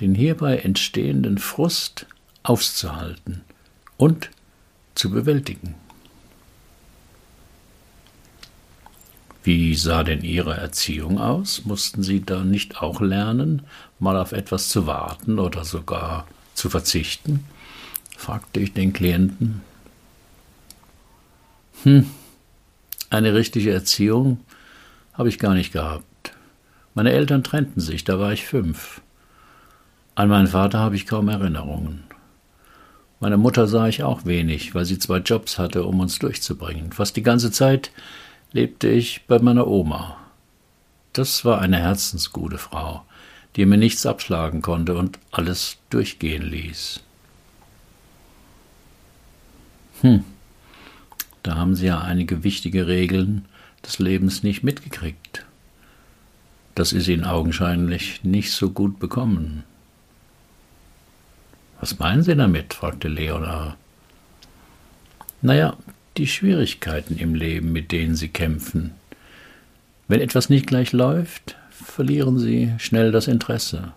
den 0.01 0.15
hierbei 0.15 0.59
entstehenden 0.59 1.39
Frust 1.39 2.07
auszuhalten 2.43 3.43
und 3.97 4.31
zu 4.95 5.11
bewältigen. 5.11 5.75
Wie 9.43 9.75
sah 9.75 10.05
denn 10.05 10.23
Ihre 10.25 10.57
Erziehung 10.57 11.19
aus? 11.19 11.67
Mussten 11.67 12.03
Sie 12.03 12.25
da 12.25 12.45
nicht 12.45 12.81
auch 12.81 13.03
lernen, 13.03 13.63
mal 13.99 14.17
auf 14.17 14.33
etwas 14.33 14.71
zu 14.71 14.87
warten 14.87 15.39
oder 15.39 15.65
sogar 15.65 16.27
zu 16.55 16.71
verzichten? 16.71 17.45
fragte 18.17 18.61
ich 18.61 18.73
den 18.73 18.95
Klienten. 18.95 19.61
Hm, 21.83 22.07
eine 23.11 23.35
richtige 23.35 23.71
Erziehung 23.71 24.41
habe 25.15 25.29
ich 25.29 25.39
gar 25.39 25.55
nicht 25.55 25.73
gehabt. 25.73 26.33
Meine 26.95 27.13
Eltern 27.13 27.43
trennten 27.43 27.81
sich, 27.81 28.05
da 28.05 28.19
war 28.19 28.33
ich 28.33 28.47
fünf. 28.47 29.01
An 30.15 30.29
meinen 30.29 30.47
Vater 30.47 30.79
habe 30.79 30.97
ich 30.97 31.07
kaum 31.07 31.29
Erinnerungen. 31.29 32.05
Meine 33.21 33.37
Mutter 33.37 33.67
sah 33.67 33.89
ich 33.89 34.03
auch 34.03 34.25
wenig, 34.27 34.75
weil 34.75 34.85
sie 34.85 34.99
zwei 34.99 35.19
Jobs 35.19 35.59
hatte, 35.59 35.85
um 35.85 36.01
uns 36.01 36.19
durchzubringen. 36.19 36.93
Fast 36.93 37.17
die 37.17 37.23
ganze 37.23 37.51
Zeit 37.51 37.91
lebte 38.53 38.89
ich 38.89 39.27
bei 39.27 39.39
meiner 39.39 39.67
Oma. 39.67 40.17
Das 41.13 41.45
war 41.45 41.61
eine 41.61 41.79
herzensgute 41.79 42.59
Frau, 42.59 43.05
die 43.57 43.67
mir 43.67 43.79
nichts 43.79 44.05
abschlagen 44.05 44.63
konnte 44.63 44.97
und 44.97 45.19
alles 45.31 45.79
durchgehen 45.91 46.43
ließ. 46.43 47.01
Hm, 50.03 50.25
da 51.43 51.57
haben 51.57 51.75
Sie 51.75 51.87
ja 51.87 52.01
einige 52.01 52.45
wichtige 52.45 52.87
Regeln 52.87 53.47
des 53.87 53.99
Lebens 53.99 54.43
nicht 54.43 54.63
mitgekriegt. 54.63 55.45
Das 56.75 56.93
ist 56.93 57.09
ihnen 57.09 57.25
augenscheinlich 57.25 58.25
nicht 58.25 58.53
so 58.53 58.71
gut 58.71 58.99
bekommen. 58.99 59.65
Was 61.81 61.99
meinen 61.99 62.23
Sie 62.23 62.35
damit? 62.35 62.75
fragte 62.75 63.09
Leonard. 63.09 63.77
Naja, 65.43 65.77
die 66.17 66.27
Schwierigkeiten 66.27 67.19
im 67.19 67.35
Leben, 67.35 67.73
mit 67.73 67.93
denen 67.93 68.15
Sie 68.15 68.29
kämpfen. 68.29 68.93
Wenn 70.09 70.21
etwas 70.21 70.49
nicht 70.49 70.67
gleich 70.67 70.93
läuft, 70.93 71.57
verlieren 71.71 72.39
Sie 72.39 72.73
schnell 72.79 73.13
das 73.13 73.29
Interesse. 73.29 73.93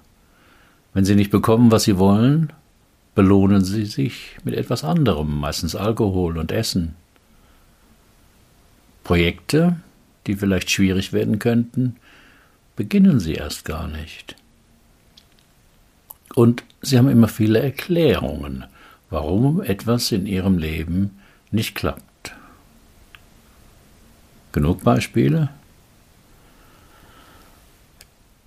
Wenn 0.94 1.06
Sie 1.06 1.16
nicht 1.16 1.32
bekommen, 1.32 1.72
was 1.72 1.84
Sie 1.84 1.98
wollen, 1.98 2.52
belohnen 3.16 3.64
Sie 3.64 3.86
sich 3.86 4.38
mit 4.44 4.56
etwas 4.56 4.84
anderem, 4.84 5.40
meistens 5.40 5.76
Alkohol 5.76 6.38
und 6.38 6.52
Essen. 6.52 6.96
Projekte, 9.08 9.78
die 10.28 10.36
vielleicht 10.36 10.70
schwierig 10.70 11.14
werden 11.14 11.40
könnten, 11.40 11.96
beginnen 12.76 13.22
sie 13.22 13.36
erst 13.36 13.64
gar 13.64 13.88
nicht. 13.88 14.36
Und 16.36 16.66
sie 16.82 16.98
haben 16.98 17.08
immer 17.08 17.30
viele 17.30 17.60
Erklärungen, 17.60 18.66
warum 19.10 19.62
etwas 19.62 20.12
in 20.12 20.26
ihrem 20.26 20.58
Leben 20.58 21.22
nicht 21.52 21.74
klappt. 21.74 22.34
Genug 24.52 24.84
Beispiele? 24.84 25.52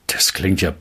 Das 0.08 0.34
klingt 0.34 0.60
ja 0.60 0.74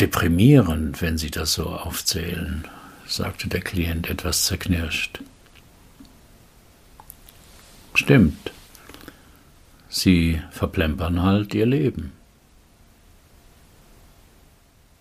deprimierend, 0.00 1.00
wenn 1.02 1.18
Sie 1.18 1.30
das 1.30 1.52
so 1.52 1.68
aufzählen, 1.68 2.64
sagte 3.06 3.46
der 3.46 3.60
Klient 3.60 4.10
etwas 4.10 4.46
zerknirscht. 4.46 5.20
Stimmt. 7.94 8.50
Sie 9.90 10.40
verplempern 10.52 11.22
halt 11.22 11.52
ihr 11.52 11.66
Leben. 11.66 12.12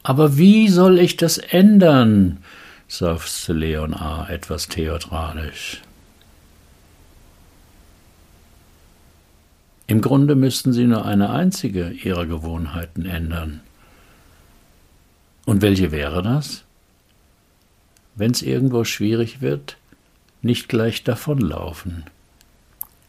Aber 0.02 0.38
wie 0.38 0.68
soll 0.68 0.98
ich 0.98 1.16
das 1.16 1.38
ändern? 1.38 2.44
seufzte 2.88 3.54
Leon 3.54 3.94
A. 3.94 4.28
etwas 4.28 4.68
theatralisch. 4.68 5.84
Im 9.86 10.02
Grunde 10.02 10.34
müssten 10.34 10.74
Sie 10.74 10.86
nur 10.86 11.06
eine 11.06 11.30
einzige 11.30 11.90
Ihrer 11.90 12.26
Gewohnheiten 12.26 13.06
ändern. 13.06 13.62
Und 15.46 15.62
welche 15.62 15.92
wäre 15.92 16.24
das? 16.24 16.64
Wenn 18.16 18.32
es 18.32 18.42
irgendwo 18.42 18.84
schwierig 18.86 19.42
wird, 19.42 19.78
nicht 20.42 20.68
gleich 20.68 21.04
davonlaufen 21.04 22.06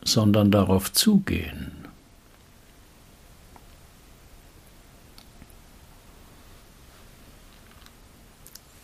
sondern 0.04 0.50
darauf 0.50 0.92
zugehen. 0.92 1.72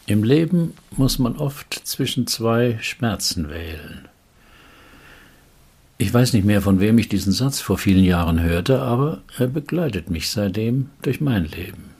Im 0.06 0.22
Leben 0.22 0.74
muss 0.96 1.18
man 1.18 1.36
oft 1.36 1.74
zwischen 1.84 2.28
zwei 2.28 2.78
Schmerzen 2.80 3.48
wählen. 3.48 4.08
Ich 5.98 6.12
weiß 6.12 6.32
nicht 6.34 6.44
mehr, 6.44 6.62
von 6.62 6.78
wem 6.78 6.98
ich 6.98 7.08
diesen 7.08 7.32
Satz 7.32 7.60
vor 7.60 7.78
vielen 7.78 8.04
Jahren 8.04 8.40
hörte, 8.40 8.82
aber 8.82 9.22
er 9.38 9.48
begleitet 9.48 10.10
mich 10.10 10.30
seitdem 10.30 10.90
durch 11.02 11.20
mein 11.20 11.46
Leben. 11.46 11.90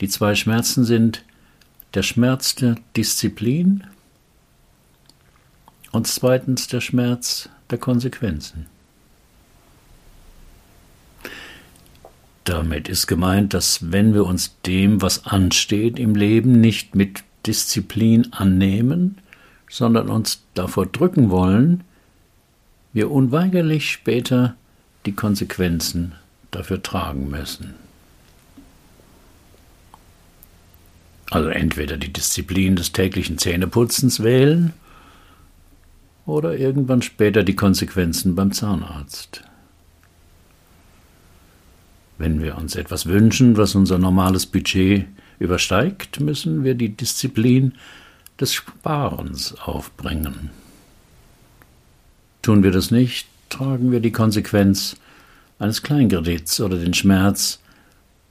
Die 0.00 0.08
zwei 0.08 0.34
Schmerzen 0.34 0.84
sind 0.84 1.24
der 1.94 2.02
Schmerz 2.02 2.54
der 2.56 2.76
Disziplin 2.96 3.84
und 5.92 6.06
zweitens 6.06 6.66
der 6.66 6.80
Schmerz 6.80 7.48
der 7.70 7.78
Konsequenzen. 7.78 8.66
Damit 12.44 12.88
ist 12.88 13.06
gemeint, 13.06 13.54
dass 13.54 13.92
wenn 13.92 14.14
wir 14.14 14.26
uns 14.26 14.56
dem, 14.66 15.00
was 15.00 15.26
ansteht 15.26 15.98
im 15.98 16.16
Leben, 16.16 16.60
nicht 16.60 16.96
mit 16.96 17.22
Disziplin 17.46 18.32
annehmen, 18.32 19.18
sondern 19.70 20.08
uns 20.08 20.42
davor 20.54 20.86
drücken 20.86 21.30
wollen, 21.30 21.84
wir 22.92 23.10
unweigerlich 23.10 23.90
später 23.90 24.56
die 25.06 25.12
Konsequenzen 25.12 26.12
dafür 26.50 26.82
tragen 26.82 27.30
müssen. 27.30 27.74
Also 31.30 31.48
entweder 31.48 31.96
die 31.96 32.12
Disziplin 32.12 32.76
des 32.76 32.92
täglichen 32.92 33.38
Zähneputzens 33.38 34.22
wählen 34.22 34.74
oder 36.26 36.56
irgendwann 36.56 37.02
später 37.02 37.42
die 37.42 37.56
Konsequenzen 37.56 38.34
beim 38.34 38.52
Zahnarzt. 38.52 39.42
Wenn 42.18 42.42
wir 42.42 42.56
uns 42.56 42.76
etwas 42.76 43.06
wünschen, 43.06 43.56
was 43.56 43.74
unser 43.74 43.98
normales 43.98 44.46
Budget 44.46 45.06
übersteigt, 45.38 46.20
müssen 46.20 46.62
wir 46.62 46.74
die 46.74 46.90
Disziplin 46.90 47.72
des 48.38 48.54
Sparens 48.54 49.54
aufbringen. 49.60 50.50
Tun 52.42 52.62
wir 52.62 52.70
das 52.70 52.90
nicht, 52.90 53.26
tragen 53.48 53.90
wir 53.90 54.00
die 54.00 54.12
Konsequenz 54.12 54.96
eines 55.58 55.82
Kleinkredits 55.82 56.60
oder 56.60 56.76
den 56.76 56.94
Schmerz, 56.94 57.60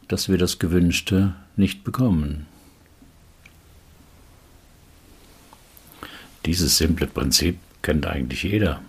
dass 0.08 0.30
wir 0.30 0.38
das 0.38 0.60
Gewünschte 0.60 1.34
nicht 1.56 1.84
bekommen. 1.84 2.46
Dieses 6.46 6.78
simple 6.78 7.08
Prinzip 7.08 7.58
kennt 7.82 8.06
eigentlich 8.06 8.44
jeder. 8.44 8.82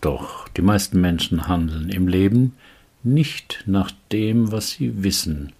Doch 0.00 0.48
die 0.48 0.62
meisten 0.62 1.00
Menschen 1.00 1.48
handeln 1.48 1.88
im 1.88 2.08
Leben 2.08 2.54
nicht 3.02 3.64
nach 3.66 3.90
dem, 4.12 4.52
was 4.52 4.70
sie 4.70 5.02
wissen, 5.02 5.52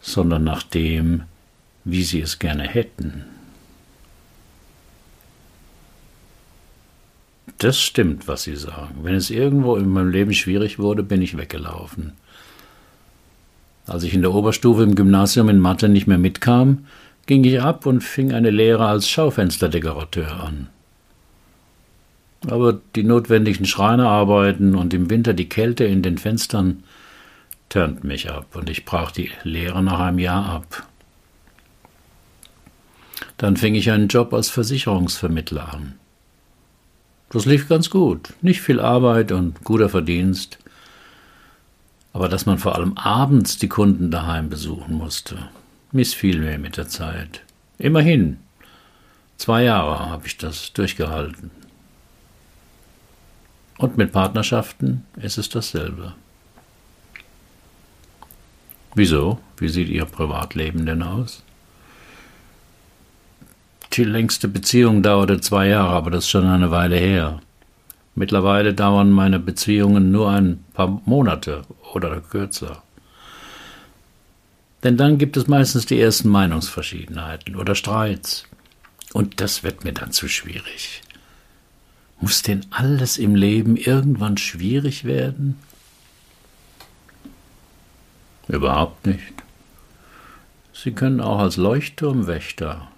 sondern 0.00 0.44
nach 0.44 0.62
dem, 0.62 1.22
wie 1.84 2.02
sie 2.02 2.20
es 2.20 2.38
gerne 2.38 2.64
hätten. 2.64 3.24
Das 7.58 7.80
stimmt, 7.80 8.28
was 8.28 8.44
Sie 8.44 8.54
sagen. 8.54 9.00
Wenn 9.02 9.16
es 9.16 9.30
irgendwo 9.30 9.74
in 9.76 9.88
meinem 9.88 10.10
Leben 10.10 10.32
schwierig 10.32 10.78
wurde, 10.78 11.02
bin 11.02 11.20
ich 11.20 11.36
weggelaufen. 11.36 12.12
Als 13.86 14.04
ich 14.04 14.14
in 14.14 14.22
der 14.22 14.32
Oberstufe 14.32 14.84
im 14.84 14.94
Gymnasium 14.94 15.48
in 15.48 15.58
Mathe 15.58 15.88
nicht 15.88 16.06
mehr 16.06 16.18
mitkam, 16.18 16.86
ging 17.28 17.44
ich 17.44 17.60
ab 17.60 17.84
und 17.84 18.00
fing 18.00 18.32
eine 18.32 18.50
Lehre 18.50 18.86
als 18.86 19.08
Schaufensterdekorateur 19.08 20.42
an. 20.42 20.68
Aber 22.48 22.80
die 22.96 23.04
notwendigen 23.04 23.66
Schreinerarbeiten 23.66 24.74
und 24.74 24.94
im 24.94 25.10
Winter 25.10 25.34
die 25.34 25.48
Kälte 25.48 25.84
in 25.84 26.02
den 26.02 26.16
Fenstern 26.16 26.84
turnten 27.68 28.08
mich 28.08 28.30
ab 28.30 28.56
und 28.56 28.70
ich 28.70 28.86
brach 28.86 29.10
die 29.10 29.30
Lehre 29.42 29.82
nach 29.82 30.00
einem 30.00 30.18
Jahr 30.18 30.46
ab. 30.48 30.86
Dann 33.36 33.58
fing 33.58 33.74
ich 33.74 33.90
einen 33.90 34.08
Job 34.08 34.32
als 34.32 34.48
Versicherungsvermittler 34.48 35.74
an. 35.74 35.94
Das 37.28 37.44
lief 37.44 37.68
ganz 37.68 37.90
gut, 37.90 38.32
nicht 38.40 38.62
viel 38.62 38.80
Arbeit 38.80 39.32
und 39.32 39.64
guter 39.64 39.90
Verdienst, 39.90 40.58
aber 42.14 42.30
dass 42.30 42.46
man 42.46 42.56
vor 42.56 42.74
allem 42.74 42.96
abends 42.96 43.58
die 43.58 43.68
Kunden 43.68 44.10
daheim 44.10 44.48
besuchen 44.48 44.94
musste, 44.94 45.50
missfiel 45.92 46.38
mir 46.38 46.58
mit 46.58 46.76
der 46.76 46.88
Zeit. 46.88 47.42
Immerhin, 47.78 48.38
zwei 49.36 49.64
Jahre 49.64 49.98
habe 50.10 50.26
ich 50.26 50.36
das 50.36 50.72
durchgehalten. 50.72 51.50
Und 53.78 53.96
mit 53.96 54.12
Partnerschaften 54.12 55.04
ist 55.16 55.38
es 55.38 55.48
dasselbe. 55.48 56.14
Wieso? 58.94 59.38
Wie 59.56 59.68
sieht 59.68 59.88
Ihr 59.88 60.04
Privatleben 60.04 60.84
denn 60.84 61.02
aus? 61.02 61.42
Die 63.92 64.04
längste 64.04 64.48
Beziehung 64.48 65.02
dauerte 65.02 65.40
zwei 65.40 65.68
Jahre, 65.68 65.90
aber 65.90 66.10
das 66.10 66.24
ist 66.24 66.30
schon 66.30 66.46
eine 66.46 66.70
Weile 66.70 66.96
her. 66.96 67.40
Mittlerweile 68.14 68.74
dauern 68.74 69.10
meine 69.10 69.38
Beziehungen 69.38 70.10
nur 70.10 70.30
ein 70.30 70.64
paar 70.74 71.00
Monate 71.04 71.62
oder 71.94 72.20
kürzer. 72.20 72.82
Denn 74.82 74.96
dann 74.96 75.18
gibt 75.18 75.36
es 75.36 75.48
meistens 75.48 75.86
die 75.86 76.00
ersten 76.00 76.28
Meinungsverschiedenheiten 76.28 77.56
oder 77.56 77.74
Streits. 77.74 78.44
Und 79.12 79.40
das 79.40 79.62
wird 79.62 79.84
mir 79.84 79.92
dann 79.92 80.12
zu 80.12 80.28
schwierig. 80.28 81.02
Muss 82.20 82.42
denn 82.42 82.66
alles 82.70 83.18
im 83.18 83.34
Leben 83.34 83.76
irgendwann 83.76 84.36
schwierig 84.36 85.04
werden? 85.04 85.58
Überhaupt 88.48 89.06
nicht. 89.06 89.34
Sie 90.72 90.92
können 90.92 91.20
auch 91.20 91.38
als 91.38 91.56
Leuchtturmwächter 91.56 92.88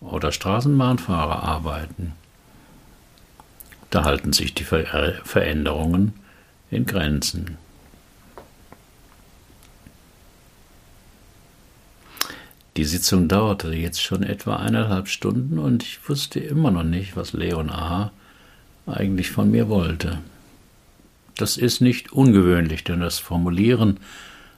oder 0.00 0.32
Straßenbahnfahrer 0.32 1.42
arbeiten. 1.42 2.12
Da 3.90 4.04
halten 4.04 4.32
sich 4.32 4.54
die 4.54 4.64
Ver 4.64 5.20
Veränderungen 5.24 6.14
in 6.70 6.86
Grenzen. 6.86 7.58
Die 12.80 12.86
Sitzung 12.86 13.28
dauerte 13.28 13.74
jetzt 13.74 14.00
schon 14.00 14.22
etwa 14.22 14.56
eineinhalb 14.56 15.08
Stunden 15.08 15.58
und 15.58 15.82
ich 15.82 16.08
wusste 16.08 16.40
immer 16.40 16.70
noch 16.70 16.82
nicht, 16.82 17.14
was 17.14 17.34
Leon 17.34 17.68
A. 17.68 18.10
eigentlich 18.86 19.30
von 19.30 19.50
mir 19.50 19.68
wollte. 19.68 20.16
Das 21.36 21.58
ist 21.58 21.82
nicht 21.82 22.10
ungewöhnlich, 22.10 22.82
denn 22.82 23.00
das 23.00 23.18
Formulieren 23.18 24.00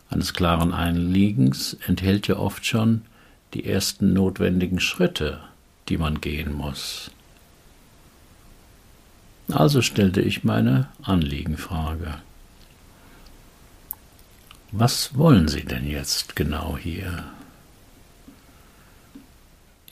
eines 0.08 0.34
klaren 0.34 0.72
Einliegens 0.72 1.76
enthält 1.88 2.28
ja 2.28 2.36
oft 2.36 2.64
schon 2.64 3.02
die 3.54 3.66
ersten 3.66 4.12
notwendigen 4.12 4.78
Schritte, 4.78 5.40
die 5.88 5.98
man 5.98 6.20
gehen 6.20 6.52
muss. 6.52 7.10
Also 9.50 9.82
stellte 9.82 10.20
ich 10.20 10.44
meine 10.44 10.86
Anliegenfrage. 11.02 12.18
Was 14.70 15.16
wollen 15.16 15.48
Sie 15.48 15.64
denn 15.64 15.90
jetzt 15.90 16.36
genau 16.36 16.78
hier? 16.80 17.24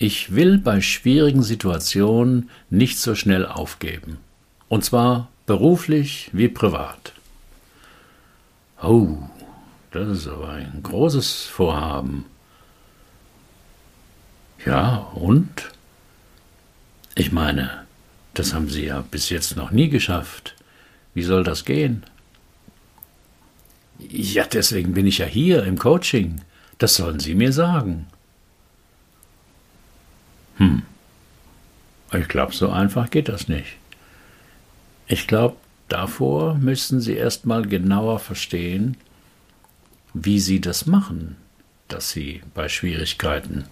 Ich 0.03 0.35
will 0.35 0.57
bei 0.57 0.81
schwierigen 0.81 1.43
Situationen 1.43 2.49
nicht 2.71 2.99
so 2.99 3.15
schnell 3.15 3.45
aufgeben. 3.45 4.17
Und 4.71 4.83
zwar 4.83 5.29
beruflich 5.45 6.31
wie 6.33 6.49
privat. 6.49 7.13
Oh, 8.83 9.19
das 9.91 10.09
ist 10.09 10.27
aber 10.27 10.53
ein 10.53 10.81
großes 10.83 11.45
Vorhaben. 11.45 12.25
Ja, 14.65 15.11
und? 15.13 15.71
Ich 17.15 17.31
meine, 17.31 17.85
das 18.33 18.55
haben 18.55 18.71
Sie 18.71 18.87
ja 18.87 19.05
bis 19.11 19.29
jetzt 19.29 19.55
noch 19.55 19.71
nie 19.71 19.91
geschafft. 19.91 20.57
Wie 21.13 21.25
soll 21.25 21.45
das 21.45 21.67
gehen? 21.67 22.05
Ja, 23.99 24.47
deswegen 24.47 24.95
bin 24.95 25.07
ich 25.07 25.19
ja 25.19 25.27
hier 25.27 25.65
im 25.65 25.79
Coaching. 25.79 26.41
Das 26.79 26.95
sollen 26.95 27.21
Sie 27.21 27.35
mir 27.35 27.53
sagen. 27.53 28.07
Hm. 30.61 30.83
Ich 32.13 32.29
glaube, 32.29 32.55
so 32.55 32.71
einfach 32.71 33.11
geht 33.11 33.29
das 33.29 33.49
nicht. 33.49 33.77
Ich 35.07 35.27
glaube, 35.27 35.57
davor 35.89 36.55
müssen 36.55 37.01
Sie 37.01 37.15
erst 37.15 37.47
mal 37.47 37.67
genauer 37.67 38.19
verstehen, 38.19 38.97
wie 40.13 40.39
Sie 40.39 40.61
das 40.61 40.87
machen, 40.87 41.37
dass 41.89 42.11
Sie 42.11 42.43
bei 42.55 42.69
Schwierigkeiten 42.69 43.65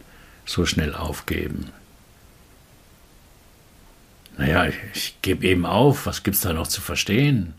so 0.46 0.64
schnell 0.64 0.94
aufgeben. 0.94 1.68
Naja, 4.38 4.66
ich, 4.66 4.76
ich 4.94 5.16
gebe 5.20 5.46
eben 5.46 5.66
auf, 5.66 6.06
was 6.06 6.22
gibt's 6.22 6.40
da 6.40 6.52
noch 6.52 6.68
zu 6.68 6.80
verstehen? 6.80 7.54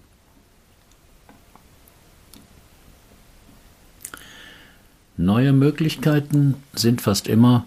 Neue 5.18 5.52
Möglichkeiten 5.52 6.56
sind 6.74 7.02
fast 7.02 7.28
immer 7.28 7.66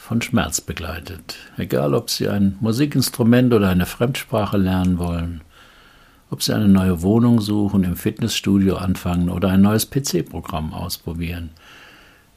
von 0.00 0.22
Schmerz 0.22 0.62
begleitet. 0.62 1.36
Egal, 1.58 1.94
ob 1.94 2.08
Sie 2.08 2.26
ein 2.26 2.56
Musikinstrument 2.60 3.52
oder 3.52 3.68
eine 3.68 3.84
Fremdsprache 3.84 4.56
lernen 4.56 4.98
wollen, 4.98 5.42
ob 6.30 6.42
Sie 6.42 6.54
eine 6.54 6.68
neue 6.68 7.02
Wohnung 7.02 7.40
suchen, 7.40 7.84
im 7.84 7.96
Fitnessstudio 7.96 8.76
anfangen 8.76 9.28
oder 9.28 9.50
ein 9.50 9.60
neues 9.60 9.90
PC-Programm 9.90 10.72
ausprobieren. 10.72 11.50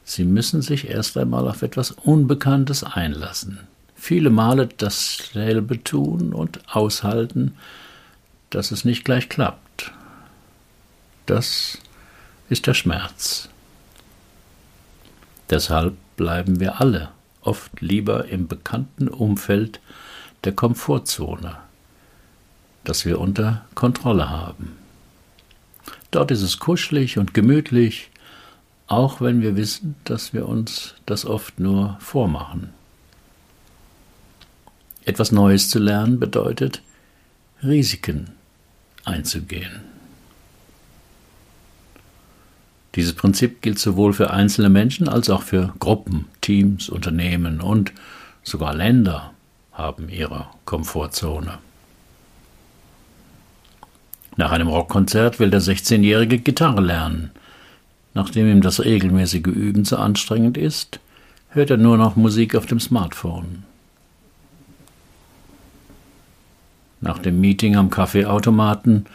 Sie 0.04 0.24
müssen 0.24 0.60
sich 0.60 0.88
erst 0.88 1.16
einmal 1.16 1.48
auf 1.48 1.62
etwas 1.62 1.90
Unbekanntes 1.90 2.84
einlassen. 2.84 3.60
Viele 3.96 4.28
Male 4.28 4.68
dasselbe 4.76 5.82
tun 5.82 6.34
und 6.34 6.60
aushalten, 6.68 7.56
dass 8.50 8.72
es 8.72 8.84
nicht 8.84 9.06
gleich 9.06 9.30
klappt. 9.30 9.90
Das 11.24 11.78
ist 12.50 12.66
der 12.66 12.74
Schmerz. 12.74 13.48
Deshalb 15.48 15.94
bleiben 16.16 16.60
wir 16.60 16.80
alle 16.80 17.13
oft 17.44 17.80
lieber 17.80 18.26
im 18.26 18.48
bekannten 18.48 19.08
Umfeld 19.08 19.80
der 20.44 20.52
Komfortzone, 20.52 21.56
das 22.84 23.04
wir 23.04 23.20
unter 23.20 23.64
Kontrolle 23.74 24.30
haben. 24.30 24.76
Dort 26.10 26.30
ist 26.30 26.42
es 26.42 26.58
kuschelig 26.58 27.18
und 27.18 27.34
gemütlich, 27.34 28.10
auch 28.86 29.20
wenn 29.20 29.40
wir 29.40 29.56
wissen, 29.56 29.96
dass 30.04 30.32
wir 30.32 30.48
uns 30.48 30.94
das 31.06 31.24
oft 31.24 31.58
nur 31.58 31.96
vormachen. 32.00 32.70
Etwas 35.04 35.32
Neues 35.32 35.68
zu 35.70 35.78
lernen 35.78 36.18
bedeutet, 36.18 36.82
Risiken 37.62 38.30
einzugehen. 39.04 39.93
Dieses 42.94 43.12
Prinzip 43.12 43.60
gilt 43.60 43.78
sowohl 43.78 44.12
für 44.12 44.30
einzelne 44.30 44.68
Menschen 44.70 45.08
als 45.08 45.28
auch 45.28 45.42
für 45.42 45.74
Gruppen, 45.80 46.26
Teams, 46.40 46.88
Unternehmen 46.88 47.60
und 47.60 47.92
sogar 48.42 48.74
Länder 48.74 49.32
haben 49.72 50.08
ihre 50.08 50.46
Komfortzone. 50.64 51.58
Nach 54.36 54.52
einem 54.52 54.68
Rockkonzert 54.68 55.40
will 55.40 55.50
der 55.50 55.60
16-Jährige 55.62 56.38
Gitarre 56.38 56.80
lernen. 56.80 57.30
Nachdem 58.14 58.48
ihm 58.48 58.60
das 58.60 58.84
regelmäßige 58.84 59.46
Üben 59.46 59.84
zu 59.84 59.96
anstrengend 59.96 60.56
ist, 60.56 61.00
hört 61.48 61.70
er 61.70 61.76
nur 61.76 61.96
noch 61.96 62.14
Musik 62.14 62.54
auf 62.54 62.66
dem 62.66 62.78
Smartphone. 62.78 63.64
Nach 67.00 67.18
dem 67.18 67.40
Meeting 67.40 67.76
am 67.76 67.90
Kaffeeautomaten 67.90 69.06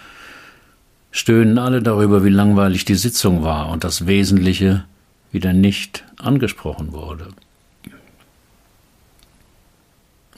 stöhnen 1.12 1.58
alle 1.58 1.82
darüber, 1.82 2.24
wie 2.24 2.30
langweilig 2.30 2.86
die 2.86 2.96
Sitzung 2.96 3.44
war 3.44 3.70
und 3.70 3.84
das 3.84 4.08
Wesentliche 4.08 4.86
wieder 5.32 5.54
nicht 5.54 6.04
angesprochen 6.18 6.92
wurde. 6.92 7.28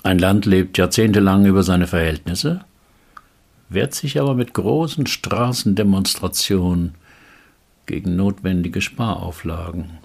Ein 0.03 0.19
Land 0.19 0.45
lebt 0.45 0.77
jahrzehntelang 0.77 1.45
über 1.45 1.63
seine 1.63 1.87
Verhältnisse, 1.87 2.65
wehrt 3.69 3.93
sich 3.93 4.19
aber 4.19 4.33
mit 4.33 4.53
großen 4.53 5.05
Straßendemonstrationen 5.07 6.95
gegen 7.85 8.15
notwendige 8.15 8.81
Sparauflagen. 8.81 9.99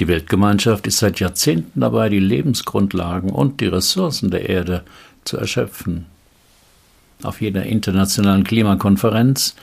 Die 0.00 0.08
Weltgemeinschaft 0.08 0.86
ist 0.86 0.98
seit 0.98 1.20
Jahrzehnten 1.20 1.80
dabei, 1.80 2.08
die 2.08 2.20
Lebensgrundlagen 2.20 3.30
und 3.30 3.60
die 3.60 3.66
Ressourcen 3.66 4.30
der 4.30 4.48
Erde 4.48 4.84
zu 5.24 5.36
erschöpfen. 5.36 6.06
Auf 7.24 7.40
jeder 7.40 7.64
internationalen 7.64 8.44
Klimakonferenz 8.44 9.56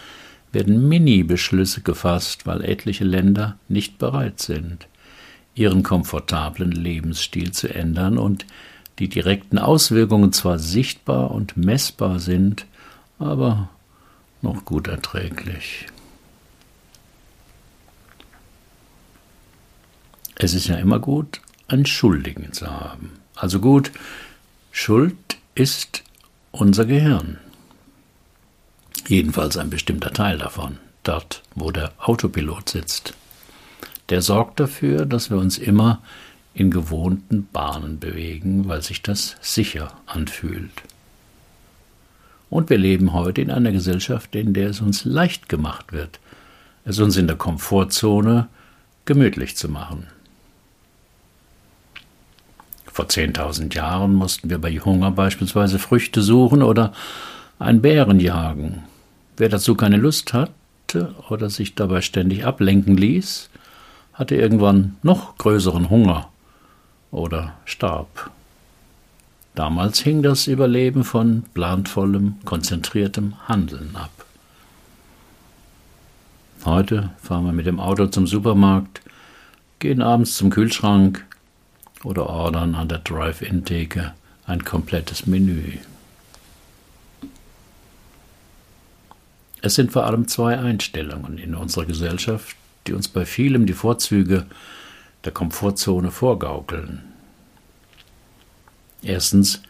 werden 0.52 0.89
Mini-Beschlüsse 0.89 1.82
gefasst, 1.82 2.47
weil 2.47 2.65
etliche 2.65 3.04
Länder 3.04 3.58
nicht 3.69 4.00
bereit 4.00 4.39
sind, 4.39 4.88
ihren 5.54 5.84
komfortablen 5.84 6.71
Lebensstil 6.71 7.52
zu 7.52 7.74
ändern 7.74 8.17
und 8.17 8.47
die 8.97 9.10
direkten 9.10 9.60
Auswirkungen 9.60 10.34
zwar 10.34 10.58
sichtbar 10.58 11.30
und 11.32 11.56
messbar 11.56 12.19
sind, 12.19 12.65
aber 13.19 13.69
noch 14.41 14.65
gut 14.65 14.88
erträglich. 14.88 15.86
Es 20.36 20.56
ist 20.56 20.67
ja 20.67 20.78
immer 20.78 20.97
gut, 20.97 21.41
einen 21.67 21.86
Schuldigen 21.86 22.54
zu 22.54 22.65
haben. 22.65 23.12
Also 23.36 23.60
gut, 23.60 23.91
Schuld 24.71 25.15
ist 25.54 26.04
unser 26.52 26.86
Gehirn. 26.86 27.38
Jedenfalls 29.07 29.57
ein 29.57 29.69
bestimmter 29.69 30.13
Teil 30.13 30.37
davon, 30.37 30.77
dort, 31.03 31.43
wo 31.55 31.71
der 31.71 31.91
Autopilot 31.97 32.69
sitzt. 32.69 33.13
Der 34.09 34.21
sorgt 34.21 34.59
dafür, 34.59 35.05
dass 35.05 35.29
wir 35.29 35.37
uns 35.37 35.57
immer 35.57 36.01
in 36.53 36.69
gewohnten 36.69 37.47
Bahnen 37.51 37.99
bewegen, 37.99 38.67
weil 38.67 38.81
sich 38.81 39.01
das 39.01 39.37
sicher 39.41 39.93
anfühlt. 40.05 40.83
Und 42.49 42.69
wir 42.69 42.77
leben 42.77 43.13
heute 43.13 43.41
in 43.41 43.49
einer 43.49 43.71
Gesellschaft, 43.71 44.35
in 44.35 44.53
der 44.53 44.69
es 44.69 44.81
uns 44.81 45.05
leicht 45.05 45.47
gemacht 45.47 45.93
wird, 45.93 46.19
es 46.83 46.99
uns 46.99 47.15
in 47.15 47.27
der 47.27 47.37
Komfortzone 47.37 48.49
gemütlich 49.05 49.55
zu 49.55 49.69
machen. 49.69 50.07
Vor 52.91 53.05
10.000 53.05 53.73
Jahren 53.73 54.13
mussten 54.13 54.49
wir 54.49 54.57
bei 54.57 54.77
Hunger 54.77 55.11
beispielsweise 55.11 55.79
Früchte 55.79 56.21
suchen 56.21 56.61
oder 56.61 56.91
einen 57.57 57.81
Bären 57.81 58.19
jagen. 58.19 58.83
Wer 59.41 59.49
dazu 59.49 59.73
keine 59.73 59.97
Lust 59.97 60.36
hatte 60.36 61.15
oder 61.32 61.49
sich 61.49 61.73
dabei 61.73 62.01
ständig 62.01 62.45
ablenken 62.45 62.95
ließ, 62.95 63.49
hatte 64.13 64.36
irgendwann 64.36 64.97
noch 65.01 65.36
größeren 65.39 65.89
Hunger 65.89 66.30
oder 67.10 67.56
starb. 67.65 68.30
Damals 69.56 70.01
hing 70.01 70.21
das 70.21 70.45
Überleben 70.45 71.04
von 71.04 71.41
planvollem, 71.56 72.36
konzentriertem 72.45 73.34
Handeln 73.47 73.95
ab. 73.95 74.12
Heute 76.63 77.10
fahren 77.19 77.45
wir 77.45 77.51
mit 77.51 77.65
dem 77.65 77.80
Auto 77.80 78.06
zum 78.06 78.27
Supermarkt, 78.27 79.01
gehen 79.80 80.04
abends 80.04 80.36
zum 80.36 80.51
Kühlschrank, 80.51 81.25
oder 82.04 82.27
ordern 82.27 82.75
an 82.75 82.89
der 82.89 82.99
Drive-In-Theke 82.99 84.13
ein 84.45 84.63
komplettes 84.63 85.25
Menü. 85.25 85.80
Es 89.62 89.76
sind 89.76 89.91
vor 89.91 90.06
allem 90.06 90.28
zwei 90.28 90.58
Einstellungen 90.58 91.38
in 91.38 91.56
unserer 91.56 91.86
Gesellschaft, 91.86 92.56
die 92.88 92.93
uns 92.93 93.08
bei 93.08 93.26
vielem 93.26 93.65
die 93.65 93.74
Vorzüge 93.74 94.47
der 95.24 95.32
Komfortzone 95.32 96.10
vorgaukeln. 96.10 97.04
Erstens, 99.04 99.62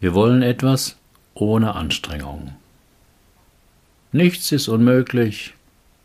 wir 0.00 0.14
wollen 0.14 0.42
etwas 0.42 0.96
ohne 1.34 1.74
Anstrengung. 1.74 2.54
Nichts 4.12 4.50
ist 4.52 4.68
unmöglich, 4.68 5.54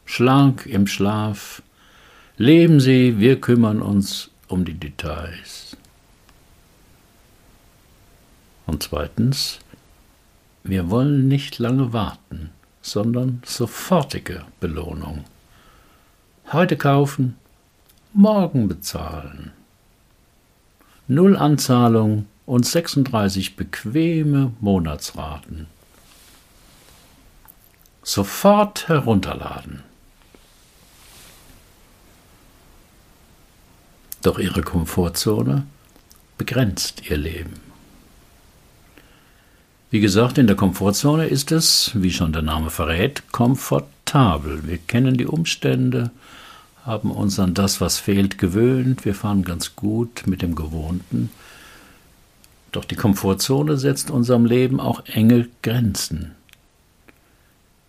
schlank 0.06 0.66
im 0.66 0.88
Schlaf. 0.88 1.62
Leben 2.38 2.80
Sie, 2.80 3.20
wir 3.20 3.40
kümmern 3.40 3.82
uns 3.82 4.32
um 4.48 4.66
die 4.66 4.74
Details. 4.74 5.78
Und 8.66 8.84
zweitens, 8.84 9.60
wir 10.64 10.90
wollen 10.90 11.28
nicht 11.28 11.60
lange 11.60 11.94
warten, 11.94 12.50
sondern 12.84 13.42
sofortige 13.46 14.44
Belohnung. 14.60 15.24
Heute 16.52 16.78
kaufen, 16.78 17.38
morgen 18.14 18.68
bezahlen. 18.68 19.52
Null 21.08 21.36
Anzahlung 21.36 22.28
und 22.46 22.66
36 22.66 23.56
bequeme 23.56 24.52
Monatsraten. 24.60 25.68
Sofort 28.04 28.90
herunterladen. 28.90 29.82
Doch 34.22 34.40
ihre 34.40 34.62
Komfortzone 34.62 35.66
begrenzt 36.38 37.10
ihr 37.10 37.18
Leben. 37.18 37.73
Wie 39.94 40.00
gesagt, 40.00 40.40
in 40.40 40.48
der 40.48 40.56
Komfortzone 40.56 41.28
ist 41.28 41.52
es, 41.52 41.92
wie 41.94 42.10
schon 42.10 42.34
der 42.34 42.42
Name 42.42 42.72
verrät, 42.72 43.32
komfortabel. 43.32 44.66
Wir 44.66 44.80
kennen 44.80 45.18
die 45.18 45.28
Umstände, 45.28 46.10
haben 46.84 47.12
uns 47.12 47.38
an 47.38 47.54
das, 47.54 47.80
was 47.80 48.00
fehlt, 48.00 48.40
gewöhnt, 48.40 49.06
wir 49.06 49.14
fahren 49.14 49.44
ganz 49.44 49.76
gut 49.76 50.24
mit 50.26 50.42
dem 50.42 50.56
Gewohnten. 50.56 51.30
Doch 52.72 52.86
die 52.86 52.96
Komfortzone 52.96 53.78
setzt 53.78 54.10
unserem 54.10 54.48
Leben 54.48 54.80
auch 54.80 55.06
enge 55.06 55.48
Grenzen. 55.62 56.32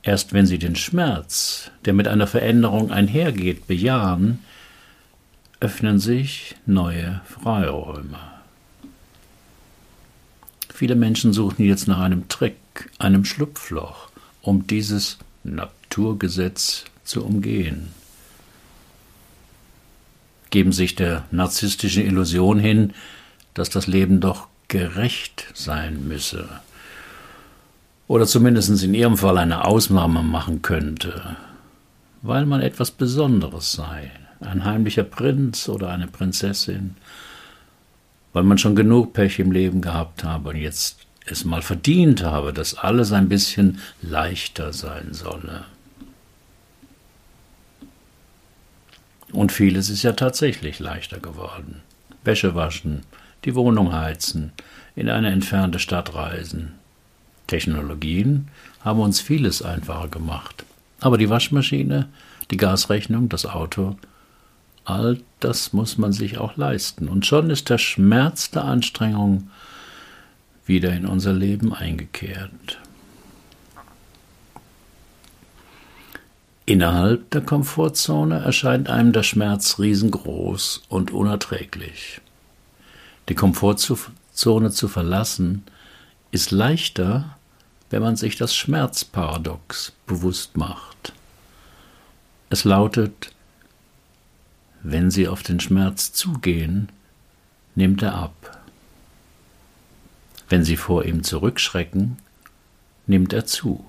Erst 0.02 0.34
wenn 0.34 0.44
sie 0.44 0.58
den 0.58 0.76
Schmerz, 0.76 1.70
der 1.86 1.94
mit 1.94 2.06
einer 2.06 2.26
Veränderung 2.26 2.90
einhergeht, 2.90 3.66
bejahen, 3.66 4.40
öffnen 5.58 5.98
sich 5.98 6.54
neue 6.66 7.22
Freiräume. 7.24 8.33
Viele 10.74 10.96
Menschen 10.96 11.32
suchen 11.32 11.64
jetzt 11.64 11.86
nach 11.86 12.00
einem 12.00 12.28
Trick, 12.28 12.56
einem 12.98 13.24
Schlupfloch, 13.24 14.08
um 14.42 14.66
dieses 14.66 15.18
Naturgesetz 15.44 16.86
zu 17.04 17.24
umgehen. 17.24 17.90
Geben 20.50 20.72
sich 20.72 20.96
der 20.96 21.26
narzisstischen 21.30 22.04
Illusion 22.04 22.58
hin, 22.58 22.92
dass 23.54 23.70
das 23.70 23.86
Leben 23.86 24.18
doch 24.18 24.48
gerecht 24.66 25.46
sein 25.54 26.08
müsse. 26.08 26.48
Oder 28.08 28.26
zumindest 28.26 28.82
in 28.82 28.94
ihrem 28.94 29.16
Fall 29.16 29.38
eine 29.38 29.66
Ausnahme 29.66 30.24
machen 30.24 30.62
könnte, 30.62 31.36
weil 32.20 32.46
man 32.46 32.60
etwas 32.60 32.90
Besonderes 32.90 33.70
sei, 33.70 34.10
ein 34.40 34.64
heimlicher 34.64 35.04
Prinz 35.04 35.68
oder 35.68 35.90
eine 35.90 36.08
Prinzessin, 36.08 36.96
weil 38.34 38.42
man 38.42 38.58
schon 38.58 38.76
genug 38.76 39.14
Pech 39.14 39.38
im 39.38 39.52
Leben 39.52 39.80
gehabt 39.80 40.24
habe 40.24 40.50
und 40.50 40.56
jetzt 40.56 40.98
es 41.24 41.46
mal 41.46 41.62
verdient 41.62 42.22
habe, 42.22 42.52
dass 42.52 42.76
alles 42.76 43.12
ein 43.12 43.30
bisschen 43.30 43.78
leichter 44.02 44.74
sein 44.74 45.14
solle. 45.14 45.64
Und 49.32 49.50
vieles 49.50 49.88
ist 49.88 50.02
ja 50.02 50.12
tatsächlich 50.12 50.78
leichter 50.80 51.18
geworden. 51.18 51.80
Wäsche 52.24 52.54
waschen, 52.54 53.04
die 53.44 53.54
Wohnung 53.54 53.92
heizen, 53.92 54.52
in 54.94 55.08
eine 55.08 55.30
entfernte 55.30 55.78
Stadt 55.78 56.14
reisen. 56.14 56.74
Technologien 57.46 58.48
haben 58.80 59.00
uns 59.00 59.20
vieles 59.20 59.62
einfacher 59.62 60.08
gemacht. 60.08 60.64
Aber 61.00 61.18
die 61.18 61.30
Waschmaschine, 61.30 62.08
die 62.50 62.56
Gasrechnung, 62.56 63.28
das 63.28 63.46
Auto 63.46 63.96
All 64.84 65.20
das 65.40 65.72
muss 65.72 65.98
man 65.98 66.12
sich 66.12 66.38
auch 66.38 66.56
leisten. 66.56 67.08
Und 67.08 67.26
schon 67.26 67.50
ist 67.50 67.70
der 67.70 67.78
Schmerz 67.78 68.50
der 68.50 68.64
Anstrengung 68.64 69.50
wieder 70.66 70.92
in 70.92 71.06
unser 71.06 71.32
Leben 71.32 71.72
eingekehrt. 71.74 72.78
Innerhalb 76.66 77.30
der 77.30 77.42
Komfortzone 77.42 78.38
erscheint 78.38 78.88
einem 78.88 79.12
der 79.12 79.22
Schmerz 79.22 79.78
riesengroß 79.78 80.84
und 80.88 81.10
unerträglich. 81.10 82.22
Die 83.28 83.34
Komfortzone 83.34 84.70
zu 84.70 84.88
verlassen 84.88 85.64
ist 86.30 86.50
leichter, 86.52 87.36
wenn 87.90 88.02
man 88.02 88.16
sich 88.16 88.36
das 88.36 88.56
Schmerzparadox 88.56 89.92
bewusst 90.06 90.56
macht. 90.56 91.12
Es 92.48 92.64
lautet, 92.64 93.33
wenn 94.84 95.10
Sie 95.10 95.26
auf 95.26 95.42
den 95.42 95.60
Schmerz 95.60 96.12
zugehen, 96.12 96.90
nimmt 97.74 98.02
er 98.02 98.14
ab. 98.14 98.62
Wenn 100.48 100.62
Sie 100.62 100.76
vor 100.76 101.06
ihm 101.06 101.24
zurückschrecken, 101.24 102.18
nimmt 103.06 103.32
er 103.32 103.46
zu. 103.46 103.84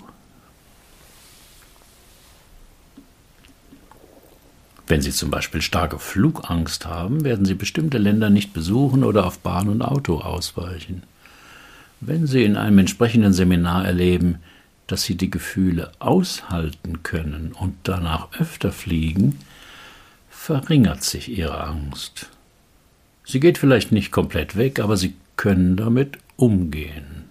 Wenn 4.88 5.02
Sie 5.02 5.12
zum 5.12 5.30
Beispiel 5.30 5.62
starke 5.62 6.00
Flugangst 6.00 6.86
haben, 6.86 7.26
werden 7.26 7.46
Sie 7.46 7.56
bestimmte 7.56 7.98
Länder 7.98 8.30
nicht 8.30 8.54
besuchen 8.54 9.04
oder 9.04 9.26
auf 9.26 9.40
Bahn 9.40 9.68
und 9.68 9.82
Auto 9.82 10.20
ausweichen. 10.20 11.04
Wenn 12.00 12.26
Sie 12.26 12.46
in 12.46 12.56
einem 12.56 12.80
entsprechenden 12.80 13.34
Seminar 13.34 13.86
erleben, 13.86 14.38
dass 14.88 15.04
Sie 15.04 15.16
die 15.16 15.32
Gefühle 15.32 15.92
aushalten 16.00 17.04
können 17.04 17.52
und 17.52 17.76
danach 17.84 18.32
öfter 18.40 18.72
fliegen, 18.72 19.40
verringert 20.46 21.04
sich 21.04 21.28
Ihre 21.36 21.60
Angst. 21.60 22.30
Sie 23.26 23.40
geht 23.40 23.58
vielleicht 23.58 23.92
nicht 23.92 24.12
komplett 24.12 24.56
weg, 24.56 24.80
aber 24.80 24.96
Sie 24.96 25.16
können 25.38 25.76
damit 25.76 26.20
umgehen. 26.36 27.26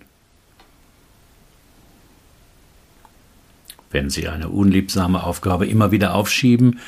Wenn 3.92 4.10
Sie 4.10 4.26
eine 4.28 4.48
unliebsame 4.48 5.22
Aufgabe 5.22 5.68
immer 5.68 5.92
wieder 5.92 6.14
aufschieben, 6.14 6.80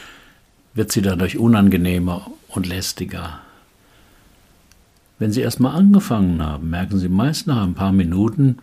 wird 0.75 0.91
sie 0.91 1.01
dadurch 1.01 1.39
unangenehmer 1.39 2.29
und 2.49 2.67
lästiger. 2.67 3.39
Wenn 5.21 5.31
Sie 5.31 5.43
erst 5.43 5.61
mal 5.61 5.75
angefangen 5.75 6.43
haben, 6.43 6.71
merken 6.71 6.99
Sie 6.99 7.09
meist 7.09 7.47
nach 7.47 7.62
ein 7.62 7.75
paar 7.75 7.93
Minuten, 7.93 8.59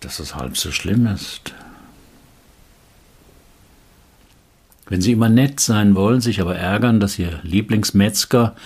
dass 0.00 0.18
es 0.18 0.34
halb 0.34 0.58
so 0.58 0.72
schlimm 0.72 1.06
ist. 1.06 1.54
Wenn 4.88 5.02
Sie 5.02 5.12
immer 5.12 5.28
nett 5.28 5.60
sein 5.60 5.94
wollen, 5.94 6.20
sich 6.20 6.40
aber 6.40 6.56
ärgern, 6.56 6.98
dass 6.98 7.18
Ihr 7.18 7.40
Lieblingsmetzger 7.42 8.56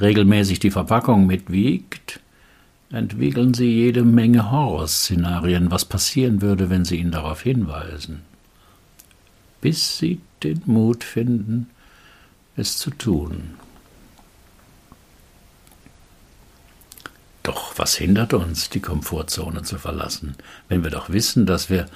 regelmäßig 0.00 0.60
die 0.60 0.70
Verpackung 0.70 1.26
mitwiegt, 1.26 2.20
entwickeln 2.90 3.54
Sie 3.54 3.70
jede 3.70 4.04
Menge 4.04 4.50
Horrorszenarien, 4.50 5.70
was 5.70 5.86
passieren 5.86 6.42
würde, 6.42 6.68
wenn 6.68 6.84
Sie 6.84 6.96
ihn 6.96 7.10
darauf 7.10 7.42
hinweisen. 7.42 8.20
Bis 9.62 9.98
Sie 9.98 10.20
den 10.42 10.62
Mut 10.66 11.02
finden, 11.02 11.70
es 12.56 12.76
zu 12.76 12.90
tun. 12.90 13.54
Doch 17.42 17.78
was 17.78 17.96
hindert 17.96 18.34
uns, 18.34 18.68
die 18.68 18.80
Komfortzone 18.80 19.62
zu 19.62 19.78
verlassen, 19.78 20.36
wenn 20.68 20.84
wir 20.84 20.90
doch 20.90 21.08
wissen, 21.08 21.46
dass 21.46 21.70
wir 21.70 21.86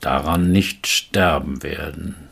daran 0.00 0.50
nicht 0.50 0.86
sterben 0.86 1.62
werden? 1.62 2.27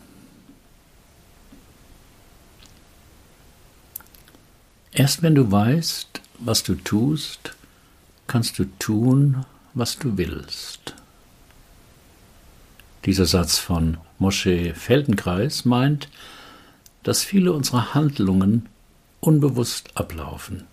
Erst 4.99 5.23
wenn 5.23 5.35
du 5.35 5.53
weißt, 5.53 6.23
was 6.39 6.63
du 6.63 6.75
tust, 6.75 7.55
kannst 8.27 8.59
du 8.59 8.65
tun, 8.79 9.45
was 9.75 9.99
du 9.99 10.17
willst. 10.17 10.95
Dieser 13.05 13.27
Satz 13.27 13.59
von 13.59 13.99
Mosche 14.19 14.73
Feldenkreis 14.75 15.67
meint, 15.67 16.09
dass 17.03 17.23
viele 17.23 17.53
unserer 17.53 17.93
Handlungen 17.93 18.71
unbewusst 19.21 19.91
ablaufen. 19.99 20.65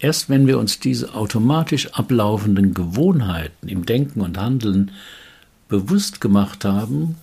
Erst 0.00 0.28
wenn 0.28 0.48
wir 0.48 0.58
uns 0.58 0.80
diese 0.80 1.14
automatisch 1.14 1.92
ablaufenden 1.92 2.74
Gewohnheiten 2.74 3.68
im 3.68 3.86
Denken 3.86 4.22
und 4.22 4.38
Handeln 4.38 4.90
bewusst 5.68 6.20
gemacht 6.20 6.64
haben, 6.64 7.14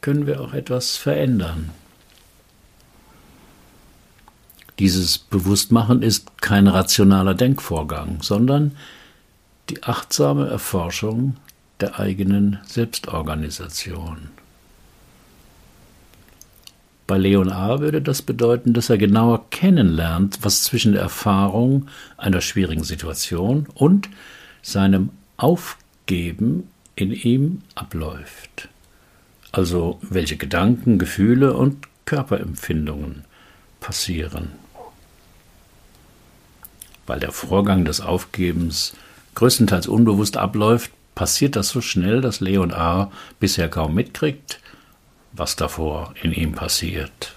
können 0.00 0.26
wir 0.26 0.40
auch 0.40 0.54
etwas 0.54 0.96
verändern. 0.96 1.68
Dieses 4.80 5.18
Bewusstmachen 5.18 6.00
ist 6.00 6.40
kein 6.40 6.66
rationaler 6.66 7.34
Denkvorgang, 7.34 8.22
sondern 8.22 8.72
die 9.68 9.82
achtsame 9.82 10.48
Erforschung 10.48 11.36
der 11.80 12.00
eigenen 12.00 12.60
Selbstorganisation. 12.66 14.30
Bei 17.06 17.18
Leon 17.18 17.52
A. 17.52 17.80
würde 17.80 18.00
das 18.00 18.22
bedeuten, 18.22 18.72
dass 18.72 18.88
er 18.88 18.96
genauer 18.96 19.50
kennenlernt, 19.50 20.38
was 20.40 20.62
zwischen 20.62 20.92
der 20.92 21.02
Erfahrung 21.02 21.88
einer 22.16 22.40
schwierigen 22.40 22.84
Situation 22.84 23.66
und 23.74 24.08
seinem 24.62 25.10
Aufgeben 25.36 26.70
in 26.96 27.12
ihm 27.12 27.60
abläuft. 27.74 28.70
Also 29.52 29.98
welche 30.00 30.38
Gedanken, 30.38 30.98
Gefühle 30.98 31.52
und 31.52 31.86
Körperempfindungen 32.06 33.26
passieren. 33.80 34.69
Weil 37.10 37.18
der 37.18 37.32
Vorgang 37.32 37.84
des 37.84 38.00
Aufgebens 38.00 38.92
größtenteils 39.34 39.88
unbewusst 39.88 40.36
abläuft, 40.36 40.92
passiert 41.16 41.56
das 41.56 41.70
so 41.70 41.80
schnell, 41.80 42.20
dass 42.20 42.38
Leon 42.38 42.72
A. 42.72 43.10
bisher 43.40 43.68
kaum 43.68 43.96
mitkriegt, 43.96 44.60
was 45.32 45.56
davor 45.56 46.14
in 46.22 46.32
ihm 46.32 46.52
passiert. 46.52 47.34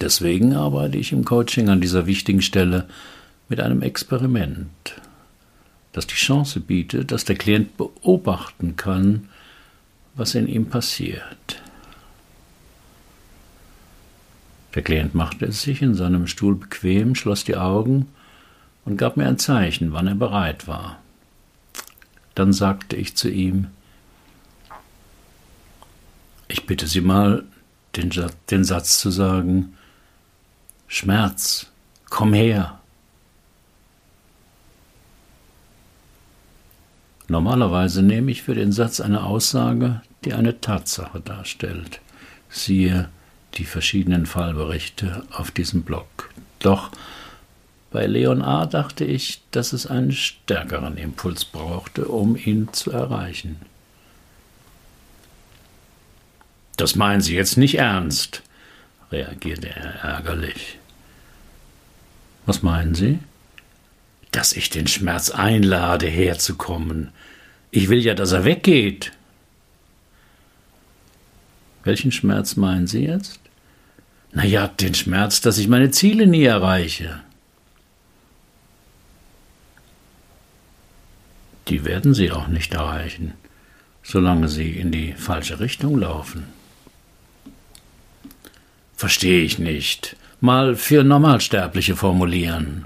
Deswegen 0.00 0.56
arbeite 0.56 0.98
ich 0.98 1.12
im 1.12 1.24
Coaching 1.24 1.68
an 1.68 1.80
dieser 1.80 2.06
wichtigen 2.06 2.42
Stelle 2.42 2.88
mit 3.48 3.60
einem 3.60 3.82
Experiment, 3.82 4.96
das 5.92 6.08
die 6.08 6.16
Chance 6.16 6.58
bietet, 6.58 7.12
dass 7.12 7.24
der 7.24 7.36
Klient 7.36 7.76
beobachten 7.76 8.74
kann, 8.74 9.28
was 10.16 10.34
in 10.34 10.48
ihm 10.48 10.66
passiert. 10.66 11.62
Der 14.74 14.82
Klient 14.82 15.14
machte 15.14 15.46
es 15.46 15.62
sich 15.62 15.82
in 15.82 15.94
seinem 15.94 16.26
Stuhl 16.26 16.56
bequem, 16.56 17.14
schloss 17.14 17.44
die 17.44 17.56
Augen 17.56 18.08
und 18.84 18.96
gab 18.96 19.16
mir 19.16 19.26
ein 19.26 19.38
Zeichen, 19.38 19.92
wann 19.92 20.08
er 20.08 20.16
bereit 20.16 20.66
war. 20.66 20.98
Dann 22.34 22.52
sagte 22.52 22.96
ich 22.96 23.16
zu 23.16 23.30
ihm, 23.30 23.68
ich 26.48 26.66
bitte 26.66 26.86
Sie 26.86 27.00
mal, 27.00 27.44
den, 27.96 28.12
den 28.50 28.64
Satz 28.64 28.98
zu 28.98 29.10
sagen, 29.10 29.76
Schmerz, 30.88 31.66
komm 32.10 32.32
her. 32.32 32.80
Normalerweise 37.28 38.02
nehme 38.02 38.30
ich 38.32 38.42
für 38.42 38.54
den 38.54 38.72
Satz 38.72 39.00
eine 39.00 39.22
Aussage, 39.22 40.02
die 40.24 40.34
eine 40.34 40.60
Tatsache 40.60 41.20
darstellt. 41.20 42.00
Siehe 42.50 43.08
die 43.54 43.64
verschiedenen 43.64 44.26
Fallberichte 44.26 45.24
auf 45.30 45.50
diesem 45.50 45.82
Blog. 45.82 46.30
Doch 46.58 46.90
bei 47.90 48.06
Leon 48.06 48.42
A. 48.42 48.66
dachte 48.66 49.04
ich, 49.04 49.40
dass 49.52 49.72
es 49.72 49.86
einen 49.86 50.12
stärkeren 50.12 50.96
Impuls 50.96 51.44
brauchte, 51.44 52.06
um 52.06 52.36
ihn 52.36 52.72
zu 52.72 52.90
erreichen. 52.90 53.60
Das 56.76 56.96
meinen 56.96 57.20
Sie 57.20 57.36
jetzt 57.36 57.56
nicht 57.56 57.78
ernst, 57.78 58.42
reagierte 59.12 59.68
er 59.68 59.94
ärgerlich. 60.02 60.78
Was 62.46 62.62
meinen 62.62 62.94
Sie? 62.94 63.20
Dass 64.32 64.52
ich 64.52 64.70
den 64.70 64.88
Schmerz 64.88 65.30
einlade, 65.30 66.06
herzukommen. 66.06 67.12
Ich 67.70 67.88
will 67.88 68.00
ja, 68.00 68.14
dass 68.14 68.32
er 68.32 68.44
weggeht. 68.44 69.12
Welchen 71.84 72.10
Schmerz 72.10 72.56
meinen 72.56 72.86
Sie 72.86 73.04
jetzt? 73.04 73.38
Na 74.34 74.44
ja, 74.44 74.68
den 74.68 74.94
Schmerz, 74.94 75.40
dass 75.40 75.58
ich 75.58 75.68
meine 75.68 75.90
Ziele 75.90 76.26
nie 76.26 76.44
erreiche. 76.44 77.22
die 81.68 81.84
werden 81.84 82.14
sie 82.14 82.30
auch 82.30 82.48
nicht 82.48 82.74
erreichen, 82.74 83.32
solange 84.02 84.48
sie 84.48 84.70
in 84.70 84.90
die 84.90 85.12
falsche 85.12 85.60
Richtung 85.60 85.98
laufen. 85.98 86.44
Verstehe 88.96 89.42
ich 89.42 89.58
nicht. 89.58 90.16
Mal 90.40 90.76
für 90.76 91.04
Normalsterbliche 91.04 91.96
formulieren. 91.96 92.84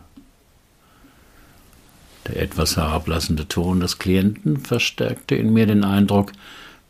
Der 2.27 2.43
etwas 2.43 2.77
herablassende 2.77 3.49
Ton 3.49 3.81
des 3.81 3.99
Klienten 3.99 4.59
verstärkte 4.59 5.35
in 5.35 5.53
mir 5.53 5.67
den 5.67 5.85
Eindruck, 5.85 6.33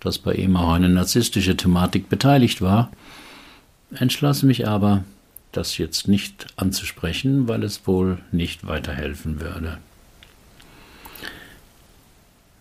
dass 0.00 0.18
bei 0.18 0.34
ihm 0.34 0.56
auch 0.56 0.72
eine 0.72 0.88
narzisstische 0.88 1.56
Thematik 1.56 2.08
beteiligt 2.08 2.60
war, 2.60 2.90
entschloss 3.90 4.42
mich 4.42 4.68
aber, 4.68 5.04
das 5.52 5.78
jetzt 5.78 6.08
nicht 6.08 6.46
anzusprechen, 6.56 7.48
weil 7.48 7.62
es 7.62 7.86
wohl 7.86 8.18
nicht 8.32 8.66
weiterhelfen 8.66 9.40
würde. 9.40 9.78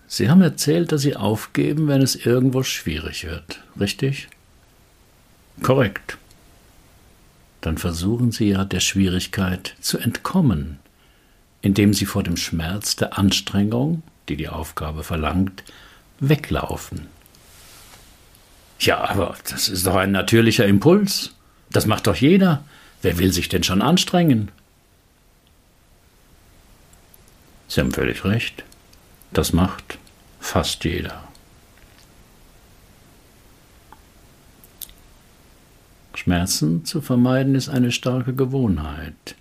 Sie 0.08 0.30
haben 0.30 0.42
erzählt, 0.42 0.92
dass 0.92 1.02
Sie 1.02 1.18
aufgeben, 1.18 1.88
wenn 1.88 2.02
es 2.02 2.16
irgendwo 2.16 2.64
schwierig 2.64 3.26
wird, 3.26 3.62
richtig? 3.78 4.30
Korrekt. 5.62 6.18
Dann 7.60 7.78
versuchen 7.78 8.32
Sie 8.32 8.50
ja 8.50 8.64
der 8.64 8.80
Schwierigkeit 8.80 9.76
zu 9.82 9.98
entkommen, 9.98 10.80
indem 11.62 11.94
Sie 11.94 12.06
vor 12.06 12.24
dem 12.24 12.38
Schmerz 12.38 12.96
der 12.96 13.18
Anstrengung, 13.18 14.02
die 14.30 14.38
die 14.38 14.48
Aufgabe 14.48 15.04
verlangt, 15.04 15.64
weglaufen. 16.20 17.08
Ja, 18.80 19.10
aber 19.10 19.36
das 19.50 19.70
ist 19.70 19.86
doch 19.86 19.96
ein 19.96 20.12
natürlicher 20.12 20.66
Impuls. 20.66 21.34
Das 21.70 21.86
macht 21.86 22.08
doch 22.08 22.16
jeder. 22.16 22.64
Wer 23.02 23.18
will 23.18 23.34
sich 23.34 23.50
denn 23.50 23.64
schon 23.64 23.82
anstrengen? 23.82 24.50
Sie 27.68 27.82
haben 27.82 27.92
völlig 27.92 28.24
recht. 28.24 28.64
Das 29.32 29.54
macht 29.54 29.98
fast 30.40 30.84
jeder. 30.84 31.24
Schmerzen 36.16 36.84
zu 36.86 37.02
vermeiden 37.02 37.56
ist 37.56 37.70
eine 37.70 37.92
starke 37.92 38.34
Gewohnheit, 38.34 39.36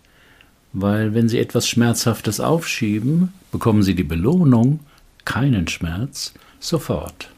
weil 0.73 1.15
wenn 1.15 1.29
Sie 1.29 1.39
etwas 1.39 1.69
Schmerzhaftes 1.69 2.39
aufschieben, 2.39 3.33
bekommen 3.51 3.83
Sie 3.83 3.95
die 3.95 4.05
Belohnung, 4.05 4.81
keinen 5.25 5.67
Schmerz, 5.69 6.35
sofort. 6.61 7.31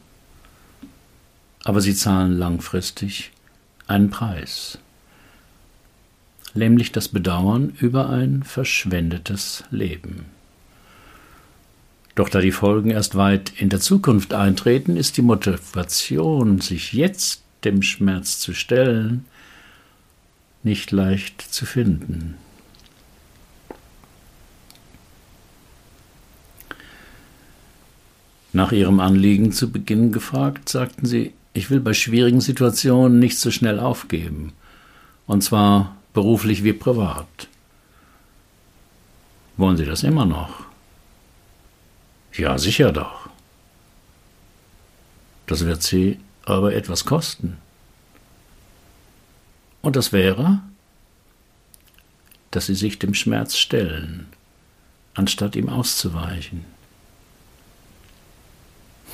Aber 1.63 1.81
Sie 1.81 1.93
zahlen 1.93 2.37
langfristig 2.37 3.31
einen 3.87 4.09
Preis, 4.09 4.77
nämlich 6.53 6.91
das 6.91 7.07
Bedauern 7.07 7.73
über 7.79 8.09
ein 8.09 8.43
verschwendetes 8.43 9.63
Leben. 9.71 10.25
Doch 12.15 12.29
da 12.29 12.41
die 12.41 12.51
Folgen 12.51 12.91
erst 12.91 13.15
weit 13.15 13.53
in 13.57 13.69
der 13.69 13.79
Zukunft 13.79 14.33
eintreten, 14.33 14.97
ist 14.97 15.17
die 15.17 15.21
Motivation, 15.21 16.59
sich 16.59 16.93
jetzt 16.93 17.43
dem 17.63 17.81
Schmerz 17.81 18.39
zu 18.39 18.53
stellen, 18.53 19.25
nicht 20.63 20.91
leicht 20.91 21.41
zu 21.41 21.65
finden. 21.65 22.35
Nach 28.51 28.71
ihrem 28.71 28.99
Anliegen 28.99 29.51
zu 29.51 29.71
Beginn 29.71 30.11
gefragt, 30.11 30.67
sagten 30.69 31.05
sie, 31.05 31.33
ich 31.59 31.69
will 31.69 31.81
bei 31.81 31.93
schwierigen 31.93 32.39
Situationen 32.39 33.19
nicht 33.19 33.37
so 33.37 33.51
schnell 33.51 33.81
aufgeben, 33.81 34.53
und 35.27 35.43
zwar 35.43 35.97
beruflich 36.13 36.63
wie 36.63 36.71
privat. 36.71 37.49
Wollen 39.57 39.75
Sie 39.75 39.83
das 39.83 40.03
immer 40.03 40.25
noch? 40.25 40.61
Ja, 42.31 42.57
sicher 42.57 42.93
doch. 42.93 43.29
Das 45.47 45.65
wird 45.65 45.83
Sie 45.83 46.21
aber 46.45 46.73
etwas 46.73 47.03
kosten. 47.03 47.57
Und 49.81 49.97
das 49.97 50.13
wäre, 50.13 50.61
dass 52.51 52.67
sie 52.67 52.75
sich 52.75 52.99
dem 52.99 53.13
Schmerz 53.13 53.57
stellen, 53.57 54.27
anstatt 55.13 55.57
ihm 55.57 55.67
auszuweichen. 55.67 56.63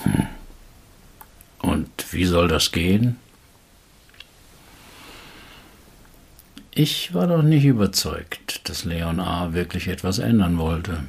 Hm. 0.04 0.35
Wie 2.16 2.24
soll 2.24 2.48
das 2.48 2.72
gehen? 2.72 3.18
Ich 6.74 7.14
war 7.14 7.28
doch 7.28 7.42
nicht 7.42 7.66
überzeugt, 7.66 8.70
dass 8.70 8.86
Leon 8.86 9.20
A. 9.20 9.52
wirklich 9.52 9.90
etwas 9.90 10.20
ändern 10.20 10.58
wollte. 10.58 11.04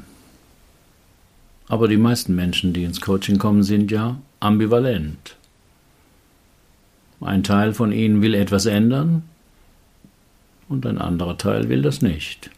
Aber 1.68 1.86
die 1.86 1.96
meisten 1.96 2.34
Menschen, 2.34 2.72
die 2.72 2.82
ins 2.82 3.00
Coaching 3.00 3.38
kommen, 3.38 3.62
sind 3.62 3.92
ja 3.92 4.20
ambivalent. 4.40 5.36
Ein 7.20 7.44
Teil 7.44 7.72
von 7.72 7.92
ihnen 7.92 8.20
will 8.20 8.34
etwas 8.34 8.66
ändern 8.66 9.22
und 10.68 10.84
ein 10.86 10.98
anderer 10.98 11.38
Teil 11.38 11.68
will 11.68 11.82
das 11.82 12.02
nicht, 12.02 12.50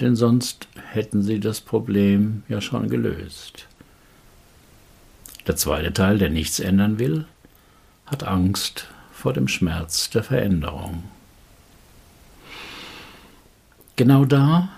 denn 0.00 0.16
sonst 0.16 0.68
hätten 0.90 1.22
sie 1.22 1.38
das 1.38 1.60
Problem 1.60 2.44
ja 2.48 2.62
schon 2.62 2.88
gelöst. 2.88 3.66
Der 5.46 5.56
zweite 5.56 5.92
Teil, 5.92 6.16
der 6.16 6.30
nichts 6.30 6.60
ändern 6.60 6.98
will, 6.98 7.26
hat 8.06 8.24
Angst 8.24 8.86
vor 9.12 9.32
dem 9.32 9.48
Schmerz 9.48 10.10
der 10.10 10.22
Veränderung. 10.22 11.04
Genau 13.96 14.24
da 14.24 14.68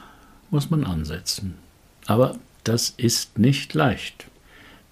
muss 0.51 0.71
man 0.71 0.85
ansetzen. 0.85 1.55
Aber 2.07 2.37
das 2.65 2.91
ist 2.91 3.39
nicht 3.39 3.75
leicht. 3.75 4.27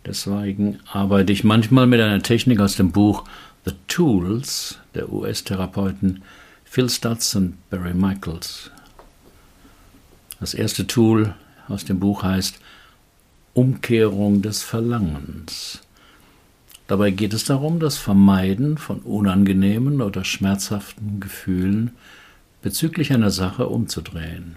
Deswegen 0.06 0.80
arbeite 0.90 1.32
ich 1.32 1.44
manchmal 1.44 1.86
mit 1.86 2.00
einer 2.00 2.22
Technik 2.22 2.60
aus 2.60 2.76
dem 2.76 2.92
Buch 2.92 3.24
The 3.64 3.72
Tools 3.88 4.78
der 4.94 5.10
US-Therapeuten 5.12 6.22
Phil 6.64 6.90
Stutz 6.90 7.34
und 7.34 7.56
Barry 7.70 7.94
Michaels. 7.94 8.70
Das 10.40 10.54
erste 10.54 10.86
Tool 10.86 11.34
aus 11.68 11.84
dem 11.84 12.00
Buch 12.00 12.22
heißt 12.22 12.58
Umkehrung 13.54 14.42
des 14.42 14.62
Verlangens. 14.62 15.83
Dabei 16.86 17.10
geht 17.10 17.32
es 17.32 17.44
darum, 17.44 17.80
das 17.80 17.96
Vermeiden 17.96 18.76
von 18.76 19.00
unangenehmen 19.00 20.02
oder 20.02 20.24
schmerzhaften 20.24 21.18
Gefühlen 21.18 21.92
bezüglich 22.62 23.12
einer 23.12 23.30
Sache 23.30 23.68
umzudrehen. 23.68 24.56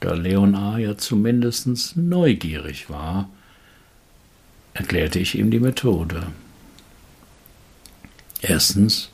Da 0.00 0.14
Leon 0.14 0.54
A. 0.54 0.78
ja 0.78 0.96
zumindest 0.96 1.96
neugierig 1.96 2.88
war, 2.88 3.28
erklärte 4.74 5.18
ich 5.18 5.38
ihm 5.38 5.50
die 5.50 5.60
Methode. 5.60 6.26
Erstens 8.40 9.10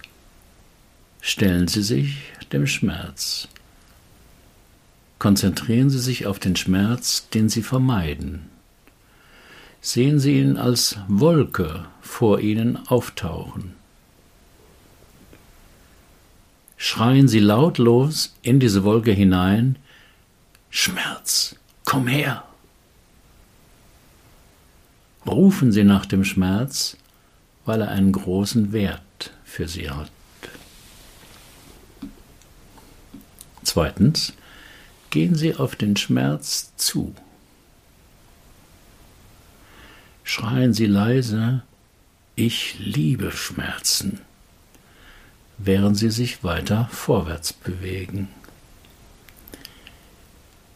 stellen 1.21 1.69
Sie 1.69 1.83
sich 1.83 2.19
dem 2.53 2.67
Schmerz. 2.67 3.49
Konzentrieren 5.19 5.89
Sie 5.89 6.01
sich 6.01 6.27
auf 6.27 6.39
den 6.39 6.57
Schmerz, 6.57 7.29
den 7.31 7.49
Sie 7.49 7.63
vermeiden. 7.63 8.52
Sehen 9.83 10.19
Sie 10.19 10.41
ihn 10.41 10.57
als 10.57 10.97
Wolke 11.09 11.85
vor 12.01 12.41
Ihnen 12.41 12.79
auftauchen. 12.87 13.75
Schreien 16.79 17.29
Sie 17.29 17.41
lautlos 17.41 18.35
in 18.41 18.59
diese 18.59 18.85
Wolke 18.85 19.13
hinein, 19.13 19.77
Schmerz, 20.71 21.57
komm 21.85 22.07
her! 22.07 22.45
rufen 25.27 25.73
sie 25.73 25.85
nach 25.85 26.07
dem 26.07 26.25
Schmerz, 26.25 26.97
weil 27.65 27.83
er 27.83 27.89
einen 27.91 28.13
großen 28.13 28.73
Wert 28.73 29.33
für 29.45 29.69
sie 29.69 29.91
hat. 29.91 30.11
Zweitens, 33.63 34.33
gehen 35.11 35.35
Sie 35.35 35.55
auf 35.55 35.77
den 35.77 35.97
Schmerz 35.97 36.73
zu. 36.77 37.15
Schreien 40.35 40.73
Sie 40.73 40.87
leise, 40.87 41.61
ich 42.37 42.79
liebe 42.79 43.33
Schmerzen, 43.33 44.23
während 45.59 45.99
Sie 45.99 46.09
sich 46.09 46.43
weiter 46.43 46.89
vorwärts 46.91 47.53
bewegen. 47.53 48.29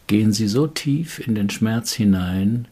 Gehen 0.09 0.35
Sie 0.35 0.47
so 0.47 0.67
tief 0.67 1.27
in 1.27 1.35
den 1.35 1.49
Schmerz 1.49 1.95
hinein, 1.95 2.69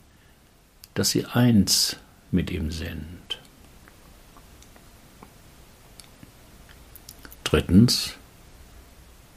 dass 0.92 1.08
sie 1.08 1.24
eins 1.24 1.96
mit 2.30 2.50
ihm 2.50 2.70
sind. 2.70 3.40
Drittens, 7.44 8.12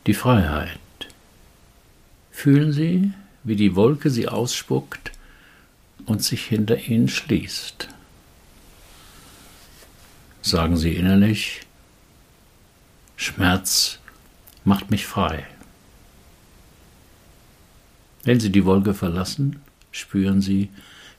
die 0.05 0.13
Freiheit. 0.13 0.79
Fühlen 2.29 2.73
Sie, 2.73 3.13
wie 3.45 3.55
die 3.55 3.77
Wolke 3.77 4.09
sie 4.09 4.27
ausspuckt 4.27 5.13
und 6.07 6.23
sich 6.23 6.45
hinter 6.45 6.79
ihnen 6.79 7.07
schließt. 7.07 7.89
Sagen 10.41 10.77
Sie 10.77 10.93
innerlich, 10.93 11.61
Schmerz 13.15 13.99
macht 14.63 14.89
mich 14.89 15.05
frei. 15.05 15.45
Wenn 18.23 18.39
Sie 18.39 18.51
die 18.51 18.65
Wolke 18.65 18.93
verlassen, 18.93 19.61
spüren 19.91 20.41
Sie, 20.41 20.69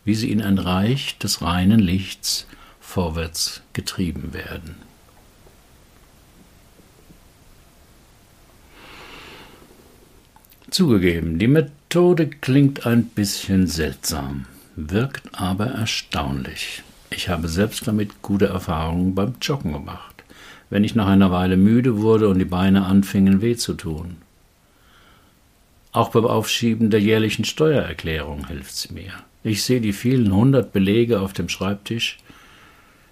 wie 0.05 0.15
sie 0.15 0.31
in 0.31 0.41
ein 0.41 0.59
Reich 0.59 1.19
des 1.19 1.43
reinen 1.43 1.81
Lichts 1.81 2.47
vorwärts 2.81 3.61
getrieben 3.75 4.33
werden. 4.33 4.77
Zugegeben, 10.71 11.39
die 11.39 11.49
Methode 11.49 12.29
klingt 12.29 12.87
ein 12.87 13.05
bisschen 13.05 13.67
seltsam, 13.67 14.47
wirkt 14.79 15.23
aber 15.33 15.67
erstaunlich. 15.67 16.85
Ich 17.11 17.29
habe 17.29 17.49
selbst 17.49 17.89
damit 17.89 18.23
gute 18.23 18.47
Erfahrungen 18.47 19.15
beim 19.15 19.35
Joggen 19.43 19.73
gemacht, 19.73 20.23
wenn 20.71 20.85
ich 20.85 20.95
nach 20.95 21.09
einer 21.09 21.33
Weile 21.33 21.57
müde 21.57 21.99
wurde 21.99 22.29
und 22.29 22.39
die 22.39 22.45
Beine 22.45 22.85
anfingen 22.85 23.43
weh 23.43 23.57
zu 23.57 23.75
tun. 23.75 24.19
Auch 25.91 26.11
beim 26.11 26.27
Aufschieben 26.27 26.91
der 26.91 27.01
jährlichen 27.01 27.45
Steuererklärung 27.45 28.47
hilft 28.47 28.77
sie 28.77 28.93
mir. 28.93 29.13
Ich 29.43 29.65
sehe 29.65 29.81
die 29.81 29.93
vielen 29.93 30.33
hundert 30.33 30.73
Belege 30.73 31.21
auf 31.21 31.33
dem 31.33 31.49
Schreibtisch, 31.49 32.19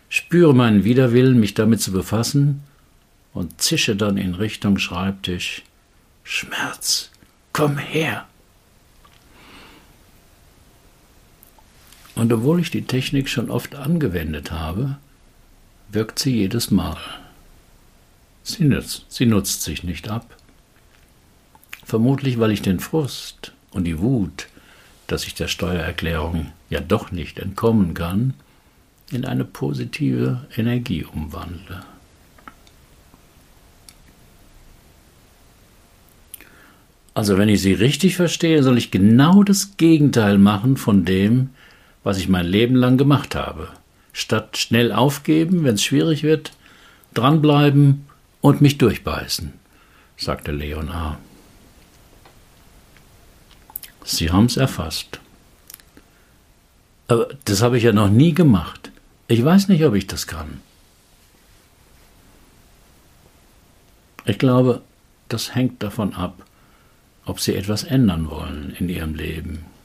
spüre 0.09 0.55
meinen 0.55 0.85
Widerwillen, 0.85 1.41
mich 1.41 1.55
damit 1.55 1.81
zu 1.81 1.91
befassen 1.91 2.63
und 3.33 3.61
zische 3.61 3.97
dann 3.97 4.19
in 4.19 4.35
Richtung 4.35 4.79
Schreibtisch. 4.79 5.65
Schmerz, 6.23 7.11
komm 7.53 7.79
her! 7.79 8.27
Und 12.17 12.33
obwohl 12.33 12.61
ich 12.61 12.71
die 12.71 12.83
Technik 12.83 13.29
schon 13.29 13.51
oft 13.51 13.77
angewendet 13.77 14.51
habe, 14.51 14.97
wirkt 15.91 16.19
sie 16.19 16.35
jedes 16.35 16.71
Mal. 16.71 16.97
Sie 18.43 18.65
nutzt, 18.65 19.05
sie 19.09 19.27
nutzt 19.27 19.63
sich 19.63 19.85
nicht 19.85 20.09
ab. 20.09 20.35
Vermutlich, 21.85 22.41
weil 22.41 22.51
ich 22.51 22.63
den 22.63 22.81
Frust 22.81 23.53
und 23.71 23.85
die 23.85 24.01
Wut, 24.01 24.49
dass 25.07 25.27
ich 25.27 25.35
der 25.35 25.47
Steuererklärung 25.47 26.53
ja 26.71 26.81
doch 26.81 27.13
nicht 27.13 27.39
entkommen 27.39 27.93
kann, 27.93 28.35
in 29.13 29.25
eine 29.25 29.45
positive 29.45 30.47
Energie 30.57 31.05
umwandle. 31.05 31.85
Also 37.15 37.39
wenn 37.39 37.49
ich 37.49 37.63
Sie 37.63 37.73
richtig 37.73 38.17
verstehe, 38.17 38.63
soll 38.63 38.79
ich 38.79 38.91
genau 38.91 39.43
das 39.43 39.77
Gegenteil 39.77 40.39
machen 40.39 40.77
von 40.77 41.05
dem, 41.05 41.51
was 42.07 42.19
ich 42.19 42.29
mein 42.29 42.47
Leben 42.47 42.77
lang 42.77 42.99
gemacht 42.99 43.35
habe. 43.35 43.67
Statt 44.13 44.57
schnell 44.59 44.93
aufgeben, 44.93 45.65
wenn 45.65 45.75
es 45.75 45.83
schwierig 45.83 46.23
wird, 46.23 46.53
dranbleiben 47.15 48.07
und 48.41 48.61
mich 48.61 48.79
durchbeißen, 48.79 49.53
sagte 50.17 50.53
Leonard. 50.53 51.19
Sie 54.05 54.31
haben's 54.31 54.57
erfasst. 54.57 55.19
Aber 57.09 57.27
das 57.45 57.61
habe 57.61 57.77
ich 57.77 57.83
ja 57.83 57.93
noch 57.93 58.09
nie 58.09 58.35
gemacht. 58.35 58.93
Ich 59.27 59.45
weiß 59.45 59.67
nicht, 59.67 59.85
ob 59.85 59.95
ich 59.95 60.07
das 60.07 60.29
kann. 60.29 60.61
Ich 64.25 64.39
glaube, 64.39 64.83
das 65.29 65.57
hängt 65.57 65.83
davon 65.83 66.15
ab, 66.15 66.47
ob 67.25 67.41
Sie 67.41 67.57
etwas 67.57 67.83
ändern 67.83 68.31
wollen 68.31 68.77
in 68.79 68.89
Ihrem 68.89 69.17
Leben. 69.17 69.76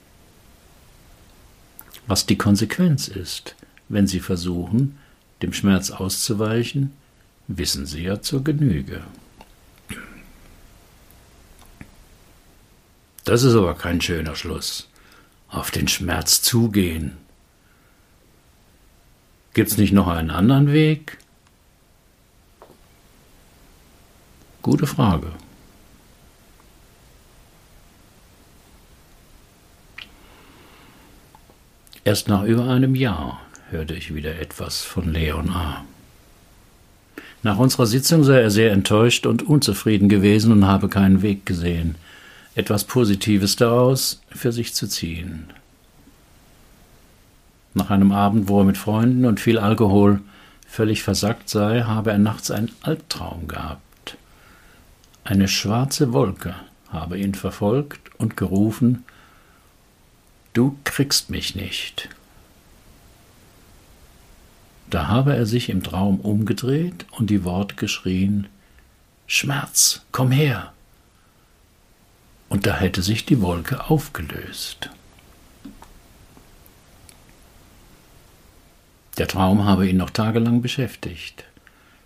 Was 2.08 2.26
die 2.26 2.38
Konsequenz 2.38 3.08
ist, 3.08 3.56
wenn 3.89 4.08
Sie 4.08 4.20
versuchen, 4.20 4.97
dem 5.41 5.54
Schmerz 5.54 5.91
auszuweichen, 5.91 6.93
wissen 7.47 7.86
Sie 7.86 8.04
ja 8.04 8.22
zur 8.22 8.43
Genüge. 8.43 9.02
Das 13.24 13.43
ist 13.43 13.56
aber 13.56 13.76
kein 13.76 14.02
schöner 14.02 14.36
Schluss. 14.36 14.89
Auf 15.49 15.72
den 15.72 15.88
Schmerz 15.88 16.41
zugehen. 16.41 17.18
Gibt's 19.54 19.78
nicht 19.78 19.91
noch 19.93 20.08
einen 20.08 20.32
anderen 20.32 20.72
Weg? 20.72 21.18
Gute 24.62 24.88
Frage. 24.88 25.32
Erst 32.04 32.28
nach 32.28 32.43
über 32.43 32.68
einem 32.68 32.95
Jahr 32.95 33.41
hörte 33.70 33.93
ich 33.93 34.16
wieder 34.16 34.39
etwas 34.39 34.82
von 34.82 35.14
Leon 35.14 35.52
A. 35.52 35.86
Nach 37.43 37.60
unserer 37.60 37.86
Sitzung 37.86 38.24
sei 38.24 38.41
er 38.41 38.49
sehr 38.49 38.72
enttäuscht 38.72 39.28
und 39.28 39.43
unzufrieden 39.43 40.10
gewesen 40.10 40.52
und 40.52 40.66
habe 40.66 40.89
keinen 40.89 41.22
Weg 41.22 41.45
gesehen, 41.45 41.95
etwas 42.56 42.86
Positives 42.86 43.56
daraus 43.56 44.20
für 44.30 44.52
sich 44.52 44.74
zu 44.74 44.88
ziehen. 44.88 45.45
Nach 47.76 47.91
einem 47.91 48.12
Abend, 48.12 48.49
wo 48.49 48.60
er 48.60 48.66
mit 48.66 48.80
Freunden 48.80 49.26
und 49.26 49.39
viel 49.39 49.60
Alkohol 49.60 50.22
völlig 50.68 51.04
versackt 51.04 51.49
sei, 51.49 51.82
habe 51.84 52.12
er 52.12 52.18
nachts 52.18 52.49
einen 52.49 52.72
Albtraum 52.82 53.47
gehabt. 53.47 54.18
Eine 55.24 55.47
schwarze 55.47 56.14
Wolke 56.14 56.56
habe 56.89 57.20
ihn 57.20 57.36
verfolgt 57.36 58.10
und 58.18 58.38
gerufen 58.38 59.06
Du 60.54 60.78
kriegst 60.84 61.30
mich 61.30 61.56
nicht. 61.56 62.10
Da 64.89 65.08
habe 65.08 65.34
er 65.34 65.45
sich 65.45 65.70
im 65.70 65.84
Traum 65.84 66.20
umgedreht 66.20 67.06
und 67.12 67.30
die 67.30 67.45
Worte 67.45 67.76
geschrien 67.76 68.47
Schmerz, 69.28 70.02
komm 70.12 70.32
her. 70.32 70.74
Und 72.49 72.66
da 72.68 72.76
hätte 72.76 73.02
sich 73.02 73.26
die 73.26 73.41
Wolke 73.41 73.89
aufgelöst. 73.89 74.89
Der 79.18 79.30
Traum 79.30 79.64
habe 79.64 79.88
ihn 79.88 79.95
noch 79.95 80.10
tagelang 80.10 80.62
beschäftigt, 80.62 81.45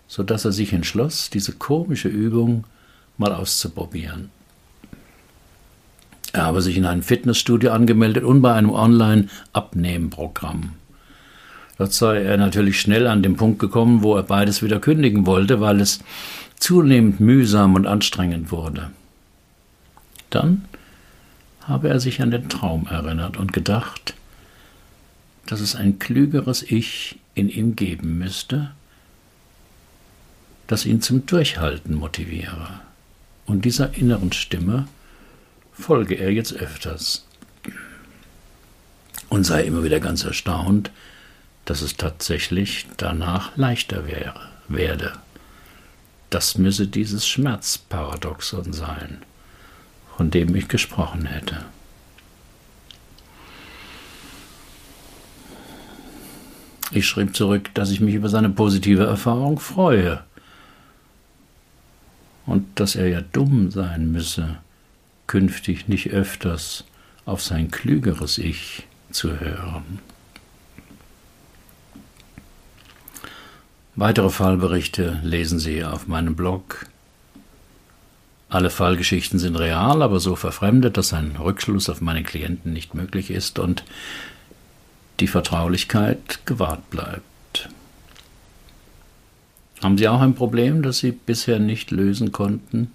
so 0.06 0.22
dass 0.22 0.44
er 0.44 0.52
sich 0.52 0.72
entschloss, 0.72 1.30
diese 1.30 1.52
komische 1.52 2.08
Übung 2.08 2.64
mal 3.16 3.34
auszuprobieren. 3.34 4.30
Er 6.36 6.44
habe 6.44 6.60
sich 6.60 6.76
in 6.76 6.84
einem 6.84 7.02
Fitnessstudio 7.02 7.72
angemeldet 7.72 8.22
und 8.22 8.42
bei 8.42 8.52
einem 8.52 8.68
Online-Abnehmprogramm. 8.68 10.74
Dort 11.78 11.94
sei 11.94 12.22
er 12.22 12.36
natürlich 12.36 12.78
schnell 12.78 13.06
an 13.06 13.22
den 13.22 13.36
Punkt 13.36 13.58
gekommen, 13.58 14.02
wo 14.02 14.16
er 14.16 14.22
beides 14.22 14.62
wieder 14.62 14.78
kündigen 14.78 15.24
wollte, 15.24 15.62
weil 15.62 15.80
es 15.80 16.00
zunehmend 16.58 17.20
mühsam 17.20 17.74
und 17.74 17.86
anstrengend 17.86 18.52
wurde. 18.52 18.90
Dann 20.28 20.66
habe 21.62 21.88
er 21.88 22.00
sich 22.00 22.20
an 22.20 22.30
den 22.30 22.50
Traum 22.50 22.86
erinnert 22.86 23.38
und 23.38 23.54
gedacht, 23.54 24.12
dass 25.46 25.60
es 25.60 25.74
ein 25.74 25.98
klügeres 25.98 26.62
Ich 26.62 27.18
in 27.34 27.48
ihm 27.48 27.76
geben 27.76 28.18
müsste, 28.18 28.72
das 30.66 30.84
ihn 30.84 31.00
zum 31.00 31.24
Durchhalten 31.24 31.94
motiviere. 31.94 32.80
Und 33.46 33.64
dieser 33.64 33.96
inneren 33.96 34.32
Stimme 34.32 34.86
folge 35.78 36.14
er 36.14 36.32
jetzt 36.32 36.54
öfters 36.54 37.24
und 39.28 39.44
sei 39.44 39.64
immer 39.64 39.82
wieder 39.82 40.00
ganz 40.00 40.24
erstaunt, 40.24 40.90
dass 41.64 41.82
es 41.82 41.96
tatsächlich 41.96 42.86
danach 42.96 43.56
leichter 43.56 44.06
wäre, 44.06 44.40
werde. 44.68 45.12
Das 46.30 46.58
müsse 46.58 46.86
dieses 46.86 47.26
Schmerzparadoxon 47.26 48.72
sein, 48.72 49.18
von 50.16 50.30
dem 50.30 50.54
ich 50.54 50.68
gesprochen 50.68 51.26
hätte. 51.26 51.64
Ich 56.92 57.06
schrieb 57.06 57.36
zurück, 57.36 57.74
dass 57.74 57.90
ich 57.90 58.00
mich 58.00 58.14
über 58.14 58.28
seine 58.28 58.48
positive 58.48 59.04
Erfahrung 59.04 59.58
freue 59.58 60.22
und 62.46 62.64
dass 62.78 62.94
er 62.94 63.08
ja 63.08 63.20
dumm 63.20 63.70
sein 63.72 64.12
müsse, 64.12 64.58
künftig 65.26 65.88
nicht 65.88 66.10
öfters 66.10 66.84
auf 67.24 67.42
sein 67.42 67.70
klügeres 67.70 68.38
Ich 68.38 68.86
zu 69.10 69.40
hören. 69.40 70.00
Weitere 73.94 74.28
Fallberichte 74.28 75.20
lesen 75.22 75.58
Sie 75.58 75.82
auf 75.82 76.06
meinem 76.06 76.36
Blog. 76.36 76.86
Alle 78.48 78.70
Fallgeschichten 78.70 79.38
sind 79.38 79.56
real, 79.56 80.02
aber 80.02 80.20
so 80.20 80.36
verfremdet, 80.36 80.96
dass 80.96 81.12
ein 81.12 81.36
Rückschluss 81.36 81.88
auf 81.88 82.00
meine 82.00 82.22
Klienten 82.22 82.72
nicht 82.72 82.94
möglich 82.94 83.30
ist 83.30 83.58
und 83.58 83.84
die 85.18 85.26
Vertraulichkeit 85.26 86.40
gewahrt 86.44 86.88
bleibt. 86.90 87.70
Haben 89.82 89.98
Sie 89.98 90.08
auch 90.08 90.20
ein 90.20 90.34
Problem, 90.34 90.82
das 90.82 90.98
Sie 90.98 91.12
bisher 91.12 91.58
nicht 91.58 91.90
lösen 91.90 92.32
konnten? 92.32 92.92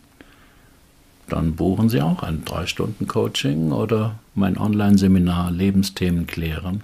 Dann 1.27 1.55
buchen 1.55 1.89
Sie 1.89 2.01
auch 2.01 2.23
ein 2.23 2.43
3-Stunden-Coaching 2.43 3.71
oder 3.71 4.19
mein 4.35 4.57
Online-Seminar 4.57 5.51
Lebensthemen 5.51 6.27
klären. 6.27 6.83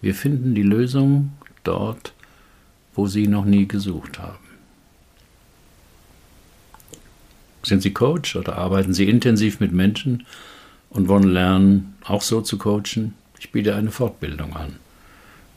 Wir 0.00 0.14
finden 0.14 0.54
die 0.54 0.62
Lösung 0.62 1.32
dort, 1.64 2.12
wo 2.94 3.06
Sie 3.06 3.26
noch 3.26 3.44
nie 3.44 3.66
gesucht 3.66 4.18
haben. 4.18 4.38
Sind 7.62 7.82
Sie 7.82 7.92
Coach 7.92 8.36
oder 8.36 8.56
arbeiten 8.56 8.94
Sie 8.94 9.08
intensiv 9.08 9.58
mit 9.58 9.72
Menschen 9.72 10.24
und 10.90 11.08
wollen 11.08 11.28
lernen, 11.28 11.96
auch 12.04 12.22
so 12.22 12.40
zu 12.40 12.58
coachen? 12.58 13.14
Ich 13.40 13.50
biete 13.50 13.74
eine 13.74 13.90
Fortbildung 13.90 14.56
an 14.56 14.76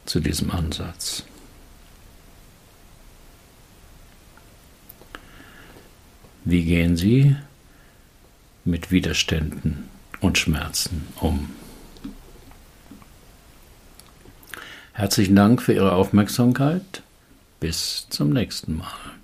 zu 0.06 0.20
diesem 0.20 0.50
Ansatz. 0.50 1.24
Wie 6.46 6.64
gehen 6.64 6.98
Sie 6.98 7.36
mit 8.66 8.92
Widerständen 8.92 9.90
und 10.22 10.38
Schmerzen 10.38 11.08
um? 11.20 11.50
Herzlichen 14.94 15.36
Dank 15.36 15.62
für 15.62 15.74
Ihre 15.74 15.94
Aufmerksamkeit. 15.94 17.04
Bis 17.60 18.08
zum 18.10 18.32
nächsten 18.32 18.78
Mal. 18.78 19.19